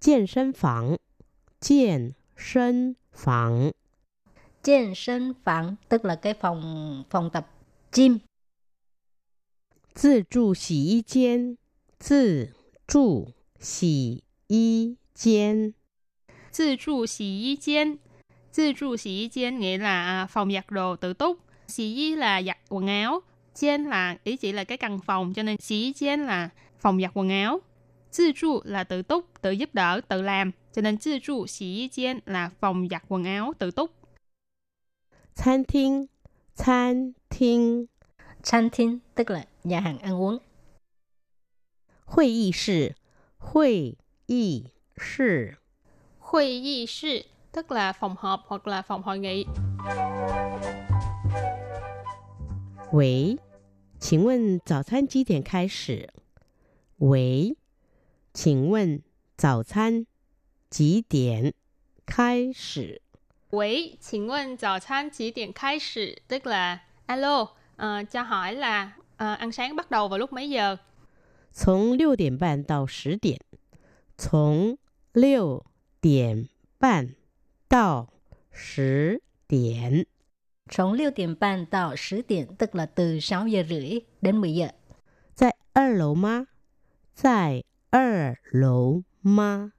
[0.00, 0.98] 健身房，
[1.60, 3.72] 健身房，
[4.62, 7.46] 健身房 tức là cái phòng phòng tập
[7.92, 8.18] gym
[9.94, 11.56] 自助洗衣间，
[11.98, 12.52] 自
[12.86, 15.74] 助洗衣间，
[16.56, 17.96] Tự trụ xì y chén.
[18.54, 21.38] Tự trụ xì y chén nghĩa là à, phòng giặt đồ tự túc.
[21.68, 23.20] Xì y là giặt quần áo.
[23.54, 26.48] Chén là ý chỉ là cái căn phòng cho nên xì y chén là
[26.80, 27.60] phòng giặt quần áo.
[28.16, 30.50] Tự trụ là tự túc, tự giúp đỡ, tự làm.
[30.72, 33.90] Cho nên tự trụ xì y chén là phòng giặt quần áo tự túc.
[35.34, 36.08] 餐厅，
[36.54, 37.86] 餐厅，
[38.42, 40.38] canteen tức là nhà hàng ăn uống
[42.04, 42.94] 会议室，
[43.38, 45.56] 会议室，
[46.18, 49.46] Hội y sư tức là phòng họp hoặc là phòng hội nghị.
[52.92, 53.38] 喂，
[53.98, 56.10] 请问早餐几点开始？
[56.98, 57.56] 喂，
[58.36, 59.02] 请问
[59.36, 60.06] 早餐
[60.70, 61.52] 几点
[62.06, 63.00] 开始？
[63.50, 69.76] Quỷ, xin问早餐chỉ điểm khai sử tức là alo, ờ, cho hỏi là ờ, ăn sáng
[69.76, 70.78] bắt đầu vào lúc mấy giờ?
[71.52, 73.38] 从六点半到十点。
[74.16, 74.78] 从
[75.12, 75.64] 六
[76.00, 77.14] 点半
[77.68, 78.08] 到
[78.50, 80.06] 十点。
[80.70, 84.68] Sống 6 điểm半 到 10 điểm tức là từ 6 giờ rưỡi đến 10 giờ.
[85.34, 86.46] 在二楼吗？
[87.14, 89.72] 在 二楼吗？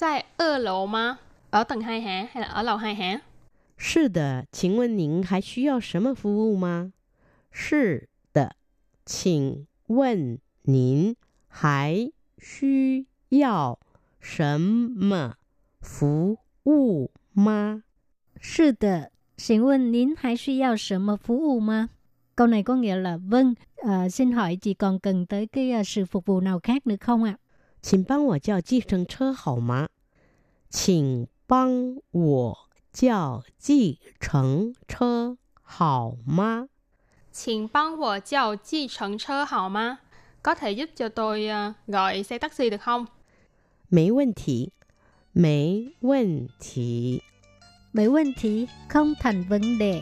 [0.00, 1.16] Tại ở lầu mà?
[1.50, 2.26] Ở tầng 2 hả?
[2.32, 3.20] Hay là ở lầu 2 hả?
[3.76, 6.92] 是的，请问您还需要什么服务吗？
[7.50, 8.56] 是的，
[9.04, 11.16] 请问您
[11.48, 13.78] 还需要
[14.20, 15.34] 什么
[15.80, 17.82] 服务吗？
[18.40, 21.88] 是的，请问您还需要什么服务吗?
[22.34, 25.87] Câu này có nghĩa là vâng, uh, xin hỏi chị còn cần tới cái uh,
[25.87, 27.37] sự phục vụ nào khác nữa không ạ?
[27.83, 29.87] Xin bang wo jiao ji sheng che hao ma?
[30.71, 32.53] Xin bang wo
[32.93, 36.65] jiao ji sheng che hao ma?
[37.33, 39.95] Xin bang wo jiao ji sheng che hao ma?
[40.43, 43.05] Có thể giúp cho tôi uh, gọi xe taxi được không?
[43.91, 44.67] Mấy vấn thị.
[45.33, 47.19] Mấy vấn thị.
[47.93, 50.01] Mấy vấn thị không thành vấn đề.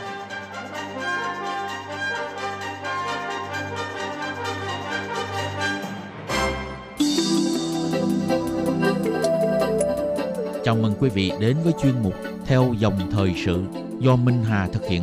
[11.01, 12.13] Quý vị đến với chuyên mục
[12.45, 13.63] Theo dòng thời sự
[13.99, 15.01] do Minh Hà thực hiện.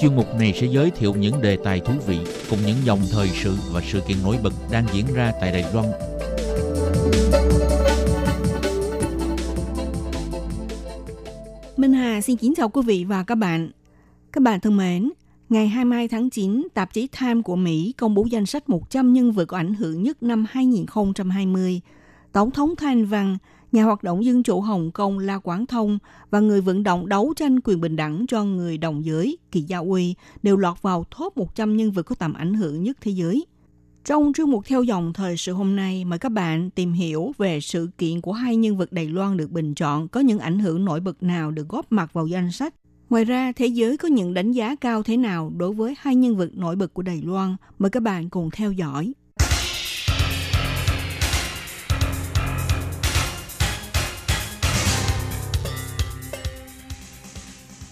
[0.00, 2.18] Chuyên mục này sẽ giới thiệu những đề tài thú vị
[2.50, 5.64] cùng những dòng thời sự và sự kiện nổi bật đang diễn ra tại Đài
[5.74, 5.86] Loan
[11.76, 13.70] Minh Hà xin kính chào quý vị và các bạn.
[14.32, 15.10] Các bạn thân mến,
[15.48, 19.32] ngày 22 tháng 9, tạp chí Time của Mỹ công bố danh sách 100 nhân
[19.32, 21.80] vật có ảnh hưởng nhất năm 2020.
[22.32, 23.36] Tổng thống Thanh Văn,
[23.74, 25.98] nhà hoạt động dân chủ Hồng Kông La Quảng Thông
[26.30, 29.78] và người vận động đấu tranh quyền bình đẳng cho người đồng giới Kỳ Gia
[29.78, 33.46] Uy đều lọt vào top 100 nhân vật có tầm ảnh hưởng nhất thế giới.
[34.04, 37.60] Trong chương mục theo dòng thời sự hôm nay, mời các bạn tìm hiểu về
[37.60, 40.84] sự kiện của hai nhân vật Đài Loan được bình chọn có những ảnh hưởng
[40.84, 42.74] nổi bật nào được góp mặt vào danh sách.
[43.10, 46.36] Ngoài ra, thế giới có những đánh giá cao thế nào đối với hai nhân
[46.36, 47.56] vật nổi bật của Đài Loan?
[47.78, 49.12] Mời các bạn cùng theo dõi.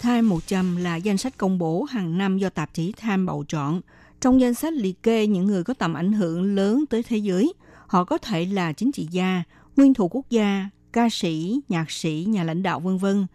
[0.03, 3.81] Time 100 là danh sách công bố hàng năm do tạp chí Time bầu chọn–
[4.23, 7.53] trong danh sách liệt kê những người có tầm ảnh hưởng lớn tới thế giới,
[7.87, 9.43] họ có thể là chính trị gia,
[9.75, 13.25] nguyên thủ quốc gia, ca sĩ, nhạc sĩ, nhà lãnh đạo vân vân.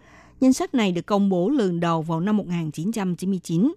[0.40, 3.74] Danh sách này được công bố lần đầu vào năm 1999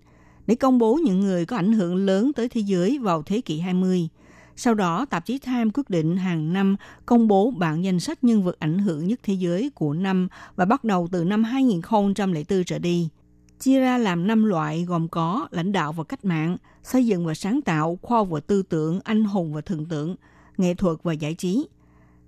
[0.47, 3.60] để công bố những người có ảnh hưởng lớn tới thế giới vào thế kỷ
[3.60, 4.10] 20.
[4.55, 8.43] Sau đó, tạp chí Time quyết định hàng năm công bố bảng danh sách nhân
[8.43, 12.79] vật ảnh hưởng nhất thế giới của năm và bắt đầu từ năm 2004 trở
[12.79, 13.09] đi–
[13.61, 17.33] chia ra làm 5 loại gồm có lãnh đạo và cách mạng, xây dựng và
[17.33, 20.15] sáng tạo, khoa học và tư tưởng, anh hùng và thần tượng,
[20.57, 21.67] nghệ thuật và giải trí.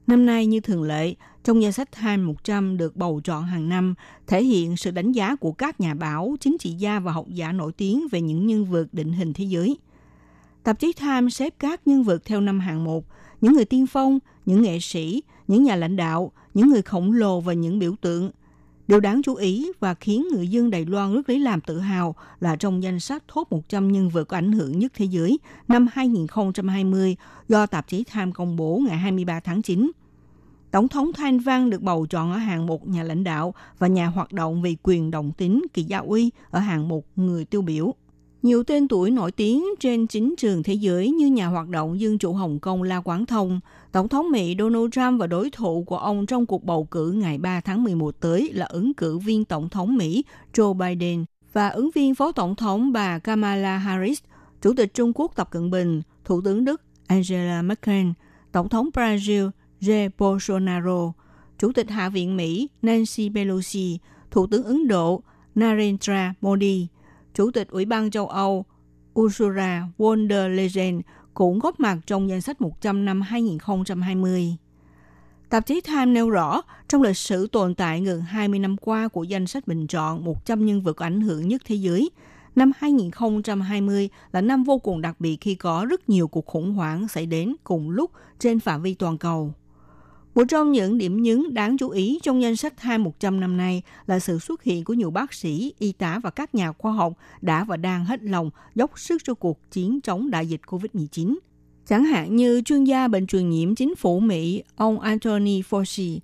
[0.08, 3.96] Năm nay như thường lệ, trong danh sách Time 100 được bầu chọn hàng năm,
[4.28, 7.52] thể hiện sự đánh giá của các nhà báo, chính trị gia và học giả
[7.52, 9.78] nổi tiếng về những nhân vật định hình thế giới.
[10.64, 13.06] Tạp chí Time xếp các nhân vật theo năm hạng mục,
[13.42, 17.40] những người tiên phong, những nghệ sĩ, những nhà lãnh đạo, những người khổng lồ
[17.40, 18.32] và những biểu tượng–
[18.88, 22.16] Điều đáng chú ý và khiến người dân Đài Loan rất lấy làm tự hào
[22.40, 25.88] là trong danh sách top 100 nhân vật có ảnh hưởng nhất thế giới năm
[25.94, 27.16] 2020
[27.48, 29.92] do tạp chí Time công bố ngày 23 tháng 9.
[30.72, 34.08] Tổng thống Thanh Văn được bầu chọn ở hạng mục nhà lãnh đạo và nhà
[34.08, 37.94] hoạt động vì quyền đồng tính Kỳ Gia Uy ở hạng mục người tiêu biểu.
[38.44, 42.18] Nhiều tên tuổi nổi tiếng trên chính trường thế giới như nhà hoạt động dân
[42.18, 43.60] chủ Hồng Kông La Quảng Thông,
[43.92, 47.38] Tổng thống Mỹ Donald Trump và đối thủ của ông trong cuộc bầu cử ngày
[47.38, 51.90] 3 tháng 11 tới là ứng cử viên Tổng thống Mỹ Joe Biden và ứng
[51.96, 54.20] viên Phó Tổng thống bà Kamala Harris,
[54.62, 58.08] Chủ tịch Trung Quốc Tập Cận Bình, Thủ tướng Đức Angela Merkel,
[58.52, 59.50] Tổng thống Brazil
[59.82, 61.14] Jair Bolsonaro,
[61.60, 64.00] Chủ tịch Hạ viện Mỹ Nancy Pelosi,
[64.32, 65.22] Thủ tướng Ấn Độ
[65.56, 66.88] Narendra Modi,
[67.34, 68.66] Chủ tịch Ủy ban châu Âu
[69.20, 71.02] Ursula von der Leyen
[71.34, 74.56] cũng góp mặt trong danh sách 100 năm 2020.
[75.50, 79.24] Tạp chí Time nêu rõ, trong lịch sử tồn tại gần 20 năm qua của
[79.24, 82.10] danh sách bình chọn 100 nhân vật ảnh hưởng nhất thế giới,
[82.56, 87.08] năm 2020 là năm vô cùng đặc biệt khi có rất nhiều cuộc khủng hoảng
[87.08, 89.54] xảy đến cùng lúc trên phạm vi toàn cầu.
[90.36, 93.82] Một trong những điểm nhấn đáng chú ý trong danh sách Time 100 năm nay
[94.06, 97.14] là sự xuất hiện của nhiều bác sĩ, y tá và các nhà khoa học
[97.42, 101.38] đã và đang hết lòng dốc sức cho cuộc chiến chống đại dịch COVID-19.
[101.88, 106.20] Chẳng hạn như chuyên gia bệnh truyền nhiễm chính phủ Mỹ ông Anthony Fauci,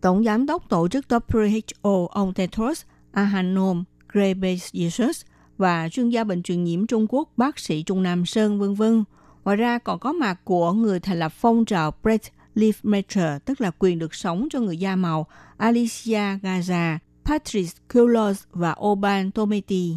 [0.00, 2.82] Tổng giám đốc tổ chức WHO ông Tedros
[3.12, 5.22] Adhanom Ghebreyesus
[5.58, 9.04] và chuyên gia bệnh truyền nhiễm Trung Quốc bác sĩ Trung Nam Sơn vân vân.
[9.44, 13.60] Ngoài ra còn có mặt của người thành lập phong trào Brett Live Matter, tức
[13.60, 15.26] là quyền được sống cho người da màu,
[15.56, 19.94] Alicia Gaza, Patrice Kulos và Oban Tometi.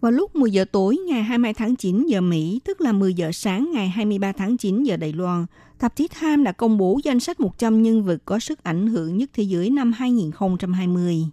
[0.00, 3.32] Vào lúc 10 giờ tối ngày 22 tháng 9 giờ Mỹ, tức là 10 giờ
[3.32, 5.46] sáng ngày 23 tháng 9 giờ Đài Loan,
[5.78, 9.16] tạp chí Time đã công bố danh sách 100 nhân vật có sức ảnh hưởng
[9.16, 11.24] nhất thế giới năm 2020.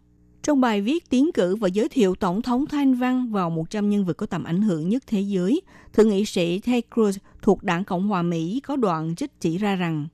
[0.43, 4.05] Trong bài viết tiến cử và giới thiệu Tổng thống Thanh Văn vào 100 nhân
[4.05, 5.61] vật có tầm ảnh hưởng nhất thế giới,
[5.93, 7.11] Thượng nghị sĩ Ted Cruz
[7.41, 10.07] thuộc đảng Cộng hòa Mỹ có đoạn trích chỉ ra rằng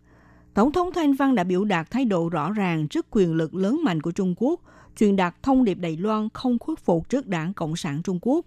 [0.54, 3.80] Tổng thống Thanh Văn đã biểu đạt thái độ rõ ràng trước quyền lực lớn
[3.84, 4.60] mạnh của Trung Quốc,
[4.98, 8.46] truyền đạt thông điệp Đài Loan không khuất phục trước đảng Cộng sản Trung Quốc.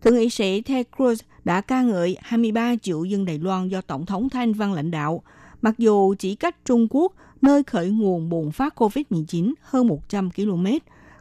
[0.00, 4.06] Thượng nghị sĩ Ted Cruz đã ca ngợi 23 triệu dân Đài Loan do Tổng
[4.06, 5.22] thống Thanh Văn lãnh đạo,
[5.62, 10.66] mặc dù chỉ cách Trung Quốc, nơi khởi nguồn bùng phát COVID-19 hơn 100 km,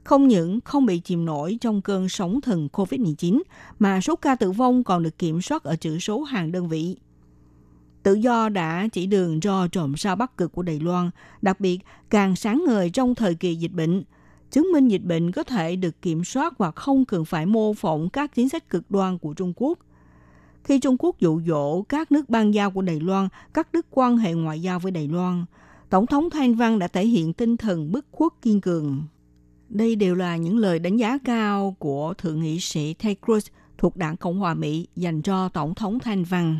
[0.04, 3.42] không những không bị chìm nổi trong cơn sóng thần COVID-19,
[3.80, 6.98] mà số ca tử vong còn được kiểm soát ở chữ số hàng đơn vị.
[8.08, 11.10] Tự do đã chỉ đường cho trộm sao bắc cực của Đài Loan,
[11.42, 11.80] đặc biệt
[12.10, 14.04] càng sáng ngời trong thời kỳ dịch bệnh,
[14.52, 18.10] chứng minh dịch bệnh có thể được kiểm soát và không cần phải mô phỏng
[18.10, 19.80] các chính sách cực đoan của Trung Quốc.
[20.64, 24.18] Khi Trung Quốc dụ dỗ các nước ban giao của Đài Loan cắt đứt quan
[24.18, 25.46] hệ ngoại giao với Đài Loan,
[25.90, 29.04] Tổng thống Thanh Văn đã thể hiện tinh thần bức khuất kiên cường.
[29.70, 33.98] Đây đều là những lời đánh giá cao của Thượng nghị sĩ Ted Cruz thuộc
[33.98, 36.60] đảng Cộng hòa Mỹ dành cho Tổng thống Thanh Văn.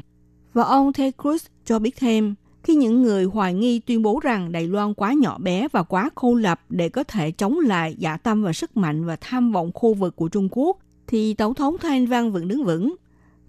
[0.54, 4.52] Và ông Ted Cruz cho biết thêm, khi những người hoài nghi tuyên bố rằng
[4.52, 8.18] Đài Loan quá nhỏ bé và quá cô lập để có thể chống lại dạ
[8.18, 10.78] tâm và sức mạnh và tham vọng khu vực của Trung Quốc,
[11.08, 12.96] thì Tổng thống Thanh Văn vẫn đứng vững.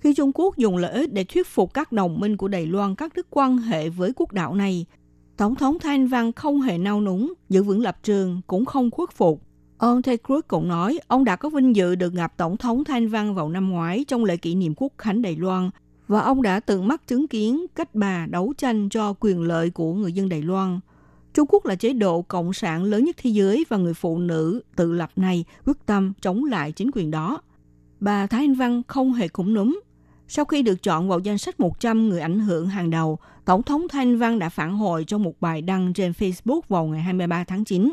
[0.01, 2.95] Khi Trung Quốc dùng lợi ích để thuyết phục các đồng minh của Đài Loan
[2.95, 4.87] cắt đứt quan hệ với quốc đảo này,
[5.37, 9.11] Tổng thống Thanh Văn không hề nao núng, giữ vững lập trường, cũng không khuất
[9.11, 9.43] phục.
[9.79, 13.09] Ông Ted Cruz cũng nói ông đã có vinh dự được gặp Tổng thống Thanh
[13.09, 15.71] Văn vào năm ngoái trong lễ kỷ niệm quốc khánh Đài Loan
[16.09, 19.95] và ông đã từng mắt chứng kiến cách bà đấu tranh cho quyền lợi của
[19.95, 20.81] người dân Đài Loan.
[21.35, 24.61] Trung Quốc là chế độ cộng sản lớn nhất thế giới và người phụ nữ
[24.77, 27.43] tự lập này quyết tâm chống lại chính quyền đó.
[28.01, 29.81] Bà Thái Anh Văn không hề cũng núm.
[30.29, 33.89] Sau khi được chọn vào danh sách 100 người ảnh hưởng hàng đầu, Tổng thống
[33.89, 37.65] Thanh Văn đã phản hồi trong một bài đăng trên Facebook vào ngày 23 tháng
[37.65, 37.93] 9.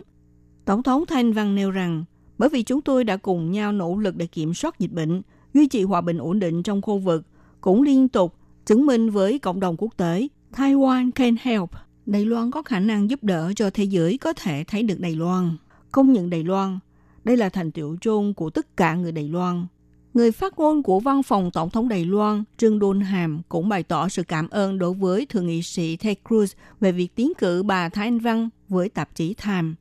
[0.65, 2.05] Tổng thống Thanh Văn nêu rằng,
[2.37, 5.21] bởi vì chúng tôi đã cùng nhau nỗ lực để kiểm soát dịch bệnh,
[5.53, 7.25] duy trì hòa bình ổn định trong khu vực,
[7.65, 8.35] cũng liên tục
[8.65, 11.69] chứng minh với cộng đồng quốc tế Taiwan can help.
[12.05, 15.15] Đài Loan có khả năng giúp đỡ cho thế giới có thể thấy được Đài
[15.15, 15.57] Loan.
[15.91, 16.79] Công nhận Đài Loan.
[17.23, 19.65] Đây là thành tựu chung của tất cả người Đài Loan.
[20.13, 23.83] Người phát ngôn của văn phòng Tổng thống Đài Loan, Trương Đôn Hàm cũng bày
[23.83, 27.63] tỏ sự cảm ơn đối với Thượng nghị sĩ Ted Cruz về việc tiến cử
[27.63, 29.73] bà Thái Anh Văn với tạp chí Time.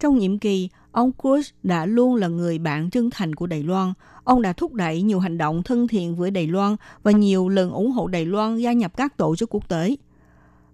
[0.00, 3.92] Trong nhiệm kỳ, ông Cruz đã luôn là người bạn chân thành của Đài Loan.
[4.24, 7.70] Ông đã thúc đẩy nhiều hành động thân thiện với Đài Loan và nhiều lần
[7.70, 9.96] ủng hộ Đài Loan gia nhập các tổ chức quốc tế.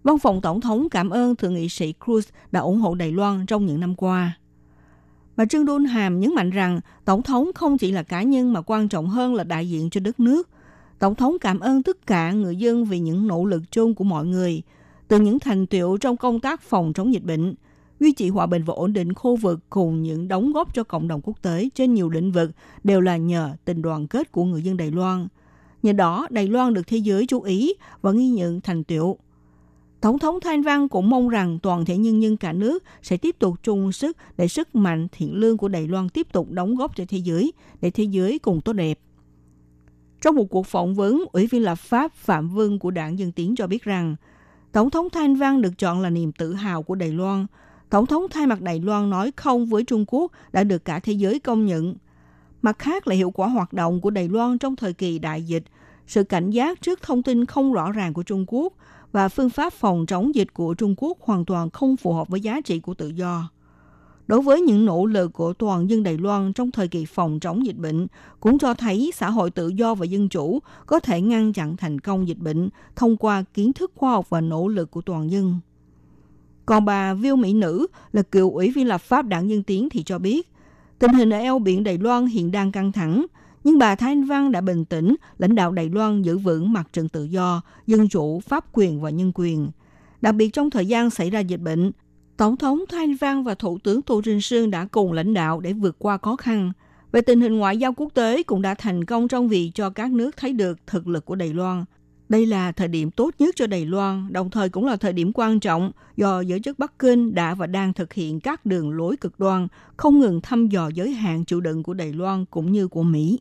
[0.02, 2.20] Văn phòng Tổng thống cảm ơn Thượng nghị sĩ Cruz
[2.52, 4.38] đã ủng hộ Đài Loan trong những năm qua.
[5.36, 8.60] Bà Trương Đôn Hàm nhấn mạnh rằng Tổng thống không chỉ là cá nhân mà
[8.60, 10.48] quan trọng hơn là đại diện cho đất nước.
[10.98, 14.26] Tổng thống cảm ơn tất cả người dân vì những nỗ lực chung của mọi
[14.26, 14.62] người,
[15.08, 17.54] từ những thành tiệu trong công tác phòng chống dịch bệnh,
[18.00, 21.08] duy trì hòa bình và ổn định khu vực cùng những đóng góp cho cộng
[21.08, 22.50] đồng quốc tế trên nhiều lĩnh vực
[22.84, 25.28] đều là nhờ tình đoàn kết của người dân Đài Loan.
[25.82, 29.18] Nhờ đó, Đài Loan được thế giới chú ý và ghi nhận thành tiệu.
[30.00, 33.36] Tổng thống Thanh Văn cũng mong rằng toàn thể nhân dân cả nước sẽ tiếp
[33.38, 36.96] tục chung sức để sức mạnh thiện lương của Đài Loan tiếp tục đóng góp
[36.96, 38.98] cho thế giới, để thế giới cùng tốt đẹp.
[40.20, 43.54] Trong một cuộc phỏng vấn, Ủy viên lập pháp Phạm Vương của đảng Dân Tiến
[43.56, 44.16] cho biết rằng,
[44.72, 47.46] Tổng thống Thanh Văn được chọn là niềm tự hào của Đài Loan.
[47.90, 51.12] Tổng thống thay mặt Đài Loan nói không với Trung Quốc đã được cả thế
[51.12, 51.94] giới công nhận.
[52.62, 55.64] Mặt khác là hiệu quả hoạt động của Đài Loan trong thời kỳ đại dịch,
[56.06, 58.72] sự cảnh giác trước thông tin không rõ ràng của Trung Quốc–
[59.12, 62.40] và phương pháp phòng chống dịch của Trung Quốc hoàn toàn không phù hợp với
[62.40, 63.50] giá trị của tự do.
[64.26, 67.66] Đối với những nỗ lực của toàn dân Đài Loan trong thời kỳ phòng chống
[67.66, 68.06] dịch bệnh,
[68.40, 72.00] cũng cho thấy xã hội tự do và dân chủ có thể ngăn chặn thành
[72.00, 75.58] công dịch bệnh thông qua kiến thức khoa học và nỗ lực của toàn dân.
[76.68, 80.02] Còn bà Viêu Mỹ Nữ là cựu ủy viên lập pháp đảng Dân Tiến thì
[80.02, 80.52] cho biết,
[80.98, 83.26] tình hình ở eo biển Đài Loan hiện đang căng thẳng,
[83.64, 86.88] nhưng bà Thái Anh Văn đã bình tĩnh lãnh đạo Đài Loan giữ vững mặt
[86.92, 89.70] trận tự do, dân chủ, pháp quyền và nhân quyền.
[90.20, 91.92] Đặc biệt trong thời gian xảy ra dịch bệnh,
[92.36, 95.60] Tổng thống Thái Anh Văn và Thủ tướng Tô Trinh Sương đã cùng lãnh đạo
[95.60, 96.72] để vượt qua khó khăn.
[97.12, 100.12] Về tình hình ngoại giao quốc tế cũng đã thành công trong việc cho các
[100.12, 101.84] nước thấy được thực lực của Đài Loan–
[102.28, 105.32] đây là thời điểm tốt nhất cho Đài Loan, đồng thời cũng là thời điểm
[105.34, 109.16] quan trọng do giới chức Bắc Kinh đã và đang thực hiện các đường lối
[109.16, 112.88] cực đoan, không ngừng thăm dò giới hạn chịu đựng của Đài Loan cũng như
[112.88, 113.38] của Mỹ.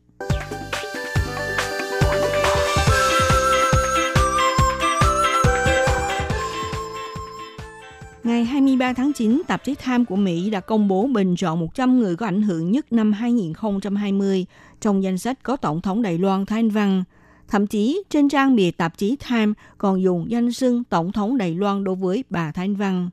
[8.24, 12.00] Ngày 23 tháng 9, tạp chí Time của Mỹ đã công bố bình chọn 100
[12.00, 14.46] người có ảnh hưởng nhất năm 2020
[14.82, 17.04] Trong danh sách có Tổng thống Đài Loan Thanh Văn.
[17.48, 21.56] Thậm chí trên trang bìa tạp chí Time còn dùng danh xưng Tổng thống Đài
[21.56, 23.10] Loan đối với bà Thanh Văn.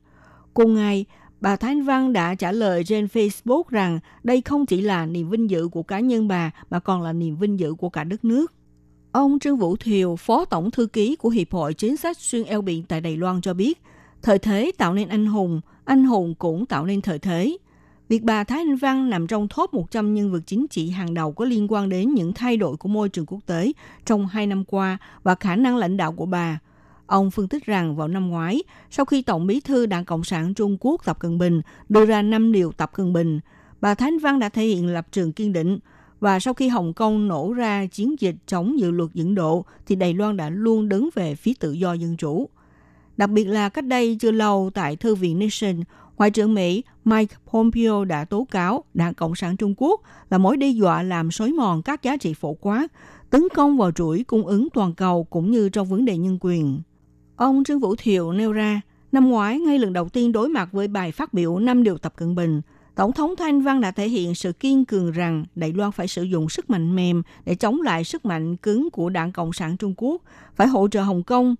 [0.54, 1.04] Cùng ngày,
[1.40, 5.50] bà Thanh Văn đã trả lời trên Facebook rằng đây không chỉ là niềm vinh
[5.50, 8.52] dự của cá nhân bà mà còn là niềm vinh dự của cả đất nước.
[9.12, 12.62] Ông Trương Vũ Thiều, Phó Tổng Thư ký của Hiệp hội Chính sách Xuyên eo
[12.62, 13.82] biển tại Đài Loan cho biết,
[14.22, 17.56] thời thế tạo nên anh hùng, anh hùng cũng tạo nên thời thế.
[18.08, 21.32] Việc bà Thái Anh Văn nằm trong top 100 nhân vật chính trị hàng đầu
[21.32, 23.72] có liên quan đến những thay đổi của môi trường quốc tế
[24.04, 26.58] trong hai năm qua và khả năng lãnh đạo của bà.
[27.06, 30.54] Ông phân tích rằng vào năm ngoái, sau khi Tổng bí thư Đảng Cộng sản
[30.54, 33.40] Trung Quốc Tập Cận Bình đưa ra 5 điều Tập Cận Bình,
[33.80, 35.78] bà Thái Anh Văn đã thể hiện lập trường kiên định.
[36.20, 39.96] Và sau khi Hồng Kông nổ ra chiến dịch chống dự luật dẫn độ, thì
[39.96, 42.48] Đài Loan đã luôn đứng về phía tự do dân chủ.
[43.16, 45.84] Đặc biệt là cách đây chưa lâu tại Thư viện Nation,
[46.18, 50.00] Ngoại trưởng Mỹ Mike Pompeo đã tố cáo Đảng Cộng sản Trung Quốc
[50.30, 52.86] là mối đe dọa làm xói mòn các giá trị phổ quát,
[53.30, 56.80] tấn công vào chuỗi cung ứng toàn cầu cũng như trong vấn đề nhân quyền.
[57.36, 58.80] Ông Trương Vũ Thiệu nêu ra,
[59.12, 62.12] năm ngoái ngay lần đầu tiên đối mặt với bài phát biểu năm điều Tập
[62.16, 62.60] Cận Bình,
[62.94, 66.22] Tổng thống Thanh Văn đã thể hiện sự kiên cường rằng Đài Loan phải sử
[66.22, 69.94] dụng sức mạnh mềm để chống lại sức mạnh cứng của Đảng Cộng sản Trung
[69.96, 70.22] Quốc,
[70.56, 71.54] phải hỗ trợ Hồng Kông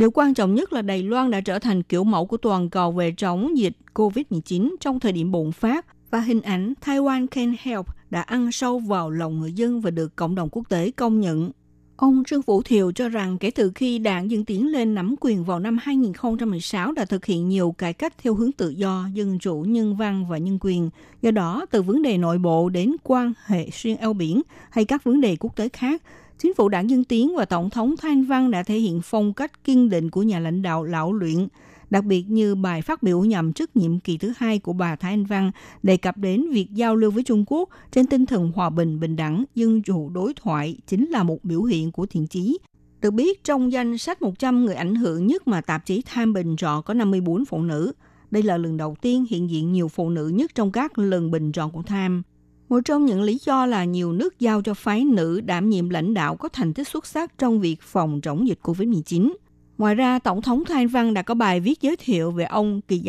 [0.00, 2.92] Điều quan trọng nhất là Đài Loan đã trở thành kiểu mẫu của toàn cầu
[2.92, 7.86] về chống dịch COVID-19 trong thời điểm bùng phát và hình ảnh Taiwan Can Help
[8.10, 11.50] đã ăn sâu vào lòng người dân và được cộng đồng quốc tế công nhận.
[11.96, 15.44] Ông Trương Vũ Thiều cho rằng kể từ khi đảng Dân Tiến lên nắm quyền
[15.44, 19.60] vào năm 2016 đã thực hiện nhiều cải cách theo hướng tự do, dân chủ,
[19.60, 20.90] nhân văn và nhân quyền.
[21.22, 25.04] Do đó, từ vấn đề nội bộ đến quan hệ xuyên eo biển hay các
[25.04, 26.02] vấn đề quốc tế khác,
[26.42, 29.64] Chính phủ đảng Dân Tiến và Tổng thống Thanh Văn đã thể hiện phong cách
[29.64, 31.48] kiên định của nhà lãnh đạo lão luyện,
[31.90, 35.12] đặc biệt như bài phát biểu nhằm trước nhiệm kỳ thứ hai của bà Thái
[35.12, 35.50] Anh Văn
[35.82, 39.16] đề cập đến việc giao lưu với Trung Quốc trên tinh thần hòa bình, bình
[39.16, 42.58] đẳng, dân chủ đối thoại chính là một biểu hiện của thiện chí.
[43.00, 46.56] Được biết, trong danh sách 100 người ảnh hưởng nhất mà tạp chí Time bình
[46.56, 47.92] chọn có 54 phụ nữ.
[48.30, 51.52] Đây là lần đầu tiên hiện diện nhiều phụ nữ nhất trong các lần bình
[51.52, 52.22] chọn của Time.
[52.70, 56.14] Một trong những lý do là nhiều nước giao cho phái nữ đảm nhiệm lãnh
[56.14, 59.32] đạo có thành tích xuất sắc trong việc phòng chống dịch COVID-19.
[59.78, 63.02] Ngoài ra, Tổng thống Thanh Văn đã có bài viết giới thiệu về ông Kỳ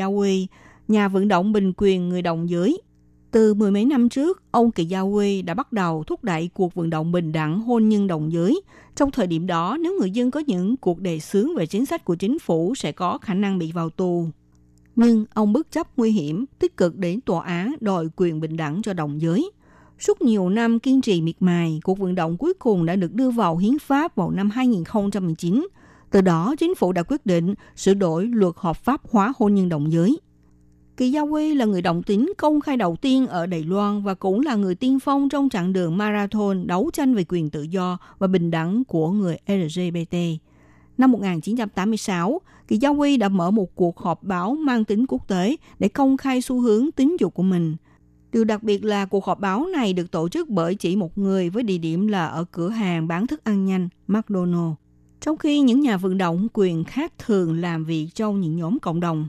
[0.88, 2.82] nhà vận động bình quyền người đồng giới.
[3.32, 4.88] Từ mười mấy năm trước, ông Kỳ
[5.46, 8.62] đã bắt đầu thúc đẩy cuộc vận động bình đẳng hôn nhân đồng giới.
[8.96, 12.06] Trong thời điểm đó, nếu người dân có những cuộc đề xướng về chính sách
[12.06, 14.28] của chính phủ sẽ có khả năng bị vào tù
[14.96, 18.82] nhưng ông bất chấp nguy hiểm, tích cực đến tòa án đòi quyền bình đẳng
[18.82, 19.52] cho đồng giới.
[20.00, 23.32] Suốt nhiều năm kiên trì miệt mài, cuộc vận động cuối cùng đã được đưa
[23.32, 25.68] vào hiến pháp vào năm 2019.
[26.12, 29.70] Từ đó, chính phủ đã quyết định sửa đổi luật hợp pháp hóa hôn nhân
[29.70, 30.20] đồng giới.
[30.98, 34.14] Kỳ Gia Quy là người đồng tính công khai đầu tiên ở Đài Loan và
[34.14, 37.98] cũng là người tiên phong trong chặng đường marathon đấu tranh về quyền tự do
[38.20, 40.16] và bình đẳng của người LGBT.
[40.98, 45.56] Năm 1986, Kỳ Gia Huy đã mở một cuộc họp báo mang tính quốc tế
[45.80, 47.76] để công khai xu hướng tính dục của mình.
[48.32, 51.50] Điều đặc biệt là cuộc họp báo này được tổ chức bởi chỉ một người
[51.50, 54.74] với địa điểm là ở cửa hàng bán thức ăn nhanh, McDonald's.
[55.22, 59.00] Trong khi những nhà vận động quyền khác thường làm việc trong những nhóm cộng
[59.00, 59.28] đồng.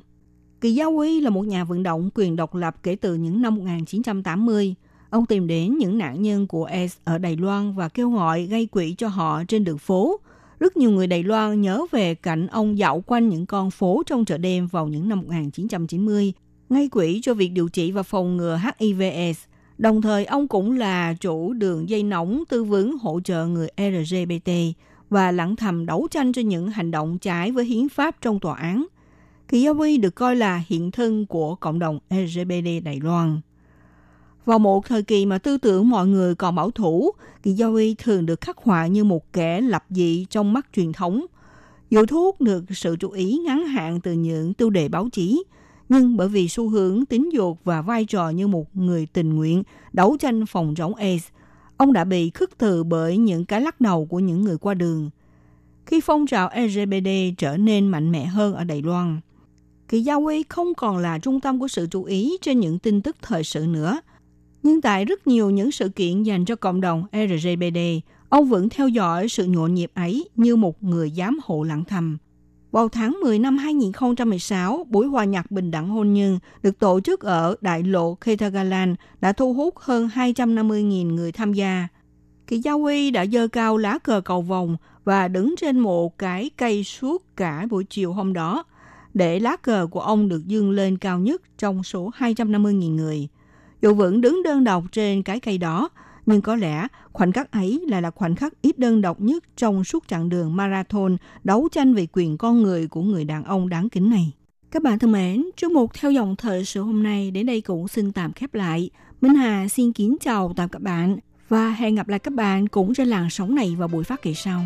[0.60, 3.56] Kỳ Gia Huy là một nhà vận động quyền độc lập kể từ những năm
[3.56, 4.74] 1980.
[5.10, 8.66] Ông tìm đến những nạn nhân của S ở Đài Loan và kêu gọi gây
[8.66, 10.20] quỹ cho họ trên đường phố–
[10.62, 14.24] rất nhiều người Đài Loan nhớ về cảnh ông dạo quanh những con phố trong
[14.24, 16.32] chợ đêm vào những năm 1990,
[16.68, 19.44] ngay quỹ cho việc điều trị và phòng ngừa HIVS.
[19.78, 24.50] Đồng thời, ông cũng là chủ đường dây nóng tư vấn hỗ trợ người LGBT
[25.10, 28.56] và lặng thầm đấu tranh cho những hành động trái với hiến pháp trong tòa
[28.56, 28.86] án.
[29.48, 33.40] Kỳ Gia Huy được coi là hiện thân của cộng đồng LGBT Đài Loan.
[34.44, 37.10] Vào một thời kỳ mà tư tưởng mọi người còn bảo thủ,
[37.42, 40.92] Kỳ Giao Y thường được khắc họa như một kẻ lập dị trong mắt truyền
[40.92, 41.26] thống.
[41.90, 45.44] Dù thuốc được sự chú ý ngắn hạn từ những tiêu đề báo chí,
[45.88, 49.62] nhưng bởi vì xu hướng tính dục và vai trò như một người tình nguyện
[49.92, 51.24] đấu tranh phòng chống AIDS,
[51.76, 55.10] ông đã bị khước từ bởi những cái lắc đầu của những người qua đường.
[55.86, 59.20] Khi phong trào LGBT trở nên mạnh mẽ hơn ở Đài Loan,
[59.88, 63.00] Kỳ Giao Y không còn là trung tâm của sự chú ý trên những tin
[63.00, 64.00] tức thời sự nữa–
[64.62, 67.78] nhưng tại rất nhiều những sự kiện dành cho cộng đồng LGBT,
[68.28, 72.18] ông vẫn theo dõi sự nhộn nhịp ấy như một người giám hộ lặng thầm.
[72.70, 77.20] Vào tháng 10 năm 2016, buổi hòa nhạc bình đẳng hôn nhân được tổ chức
[77.20, 81.88] ở đại lộ Ketagalan đã thu hút hơn 250.000 người tham gia.
[82.46, 86.50] Kỳ Gia Huy đã dơ cao lá cờ cầu vòng và đứng trên một cái
[86.56, 88.64] cây suốt cả buổi chiều hôm đó,
[89.14, 93.28] để lá cờ của ông được dương lên cao nhất trong số 250.000 người–
[93.82, 95.88] dù vẫn đứng đơn độc trên cái cây đó,
[96.26, 99.84] Nhưng có lẽ khoảnh khắc ấy lại là khoảnh khắc ít đơn độc nhất trong
[99.84, 103.88] suốt chặng đường marathon đấu tranh về quyền con người của người đàn ông đáng
[103.88, 104.32] kính này.
[104.70, 107.88] Các bạn thân mến, chương mục theo dòng thời sự hôm nay đến đây cũng
[107.88, 108.90] xin tạm khép lại.
[109.20, 111.18] Minh Hà xin kính chào tạm các bạn
[111.48, 114.34] và hẹn gặp lại các bạn cũng trên làn sóng này vào buổi phát kỳ
[114.34, 114.64] sau.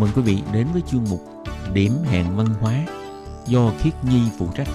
[0.00, 1.20] Mừng quý vị đến với chương mục
[1.74, 2.84] Điểm hẹn văn hóa
[3.46, 4.68] do Khiết Nhi phụ trách.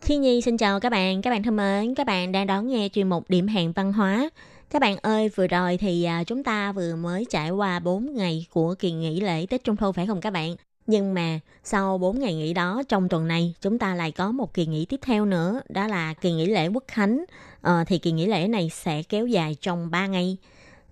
[0.00, 2.88] Khi Nhi xin chào các bạn, các bạn thân mến, các bạn đang đón nghe
[2.92, 4.30] chuyên mục Điểm hẹn văn hóa.
[4.70, 8.46] Các bạn ơi, vừa rồi thì à, chúng ta vừa mới trải qua 4 ngày
[8.50, 10.56] của kỳ nghỉ lễ Tết Trung Thu phải không các bạn?
[10.86, 14.54] Nhưng mà sau 4 ngày nghỉ đó trong tuần này chúng ta lại có một
[14.54, 17.24] kỳ nghỉ tiếp theo nữa, đó là kỳ nghỉ lễ Quốc Khánh.
[17.66, 20.36] À, thì kỳ nghỉ lễ này sẽ kéo dài trong 3 ngày.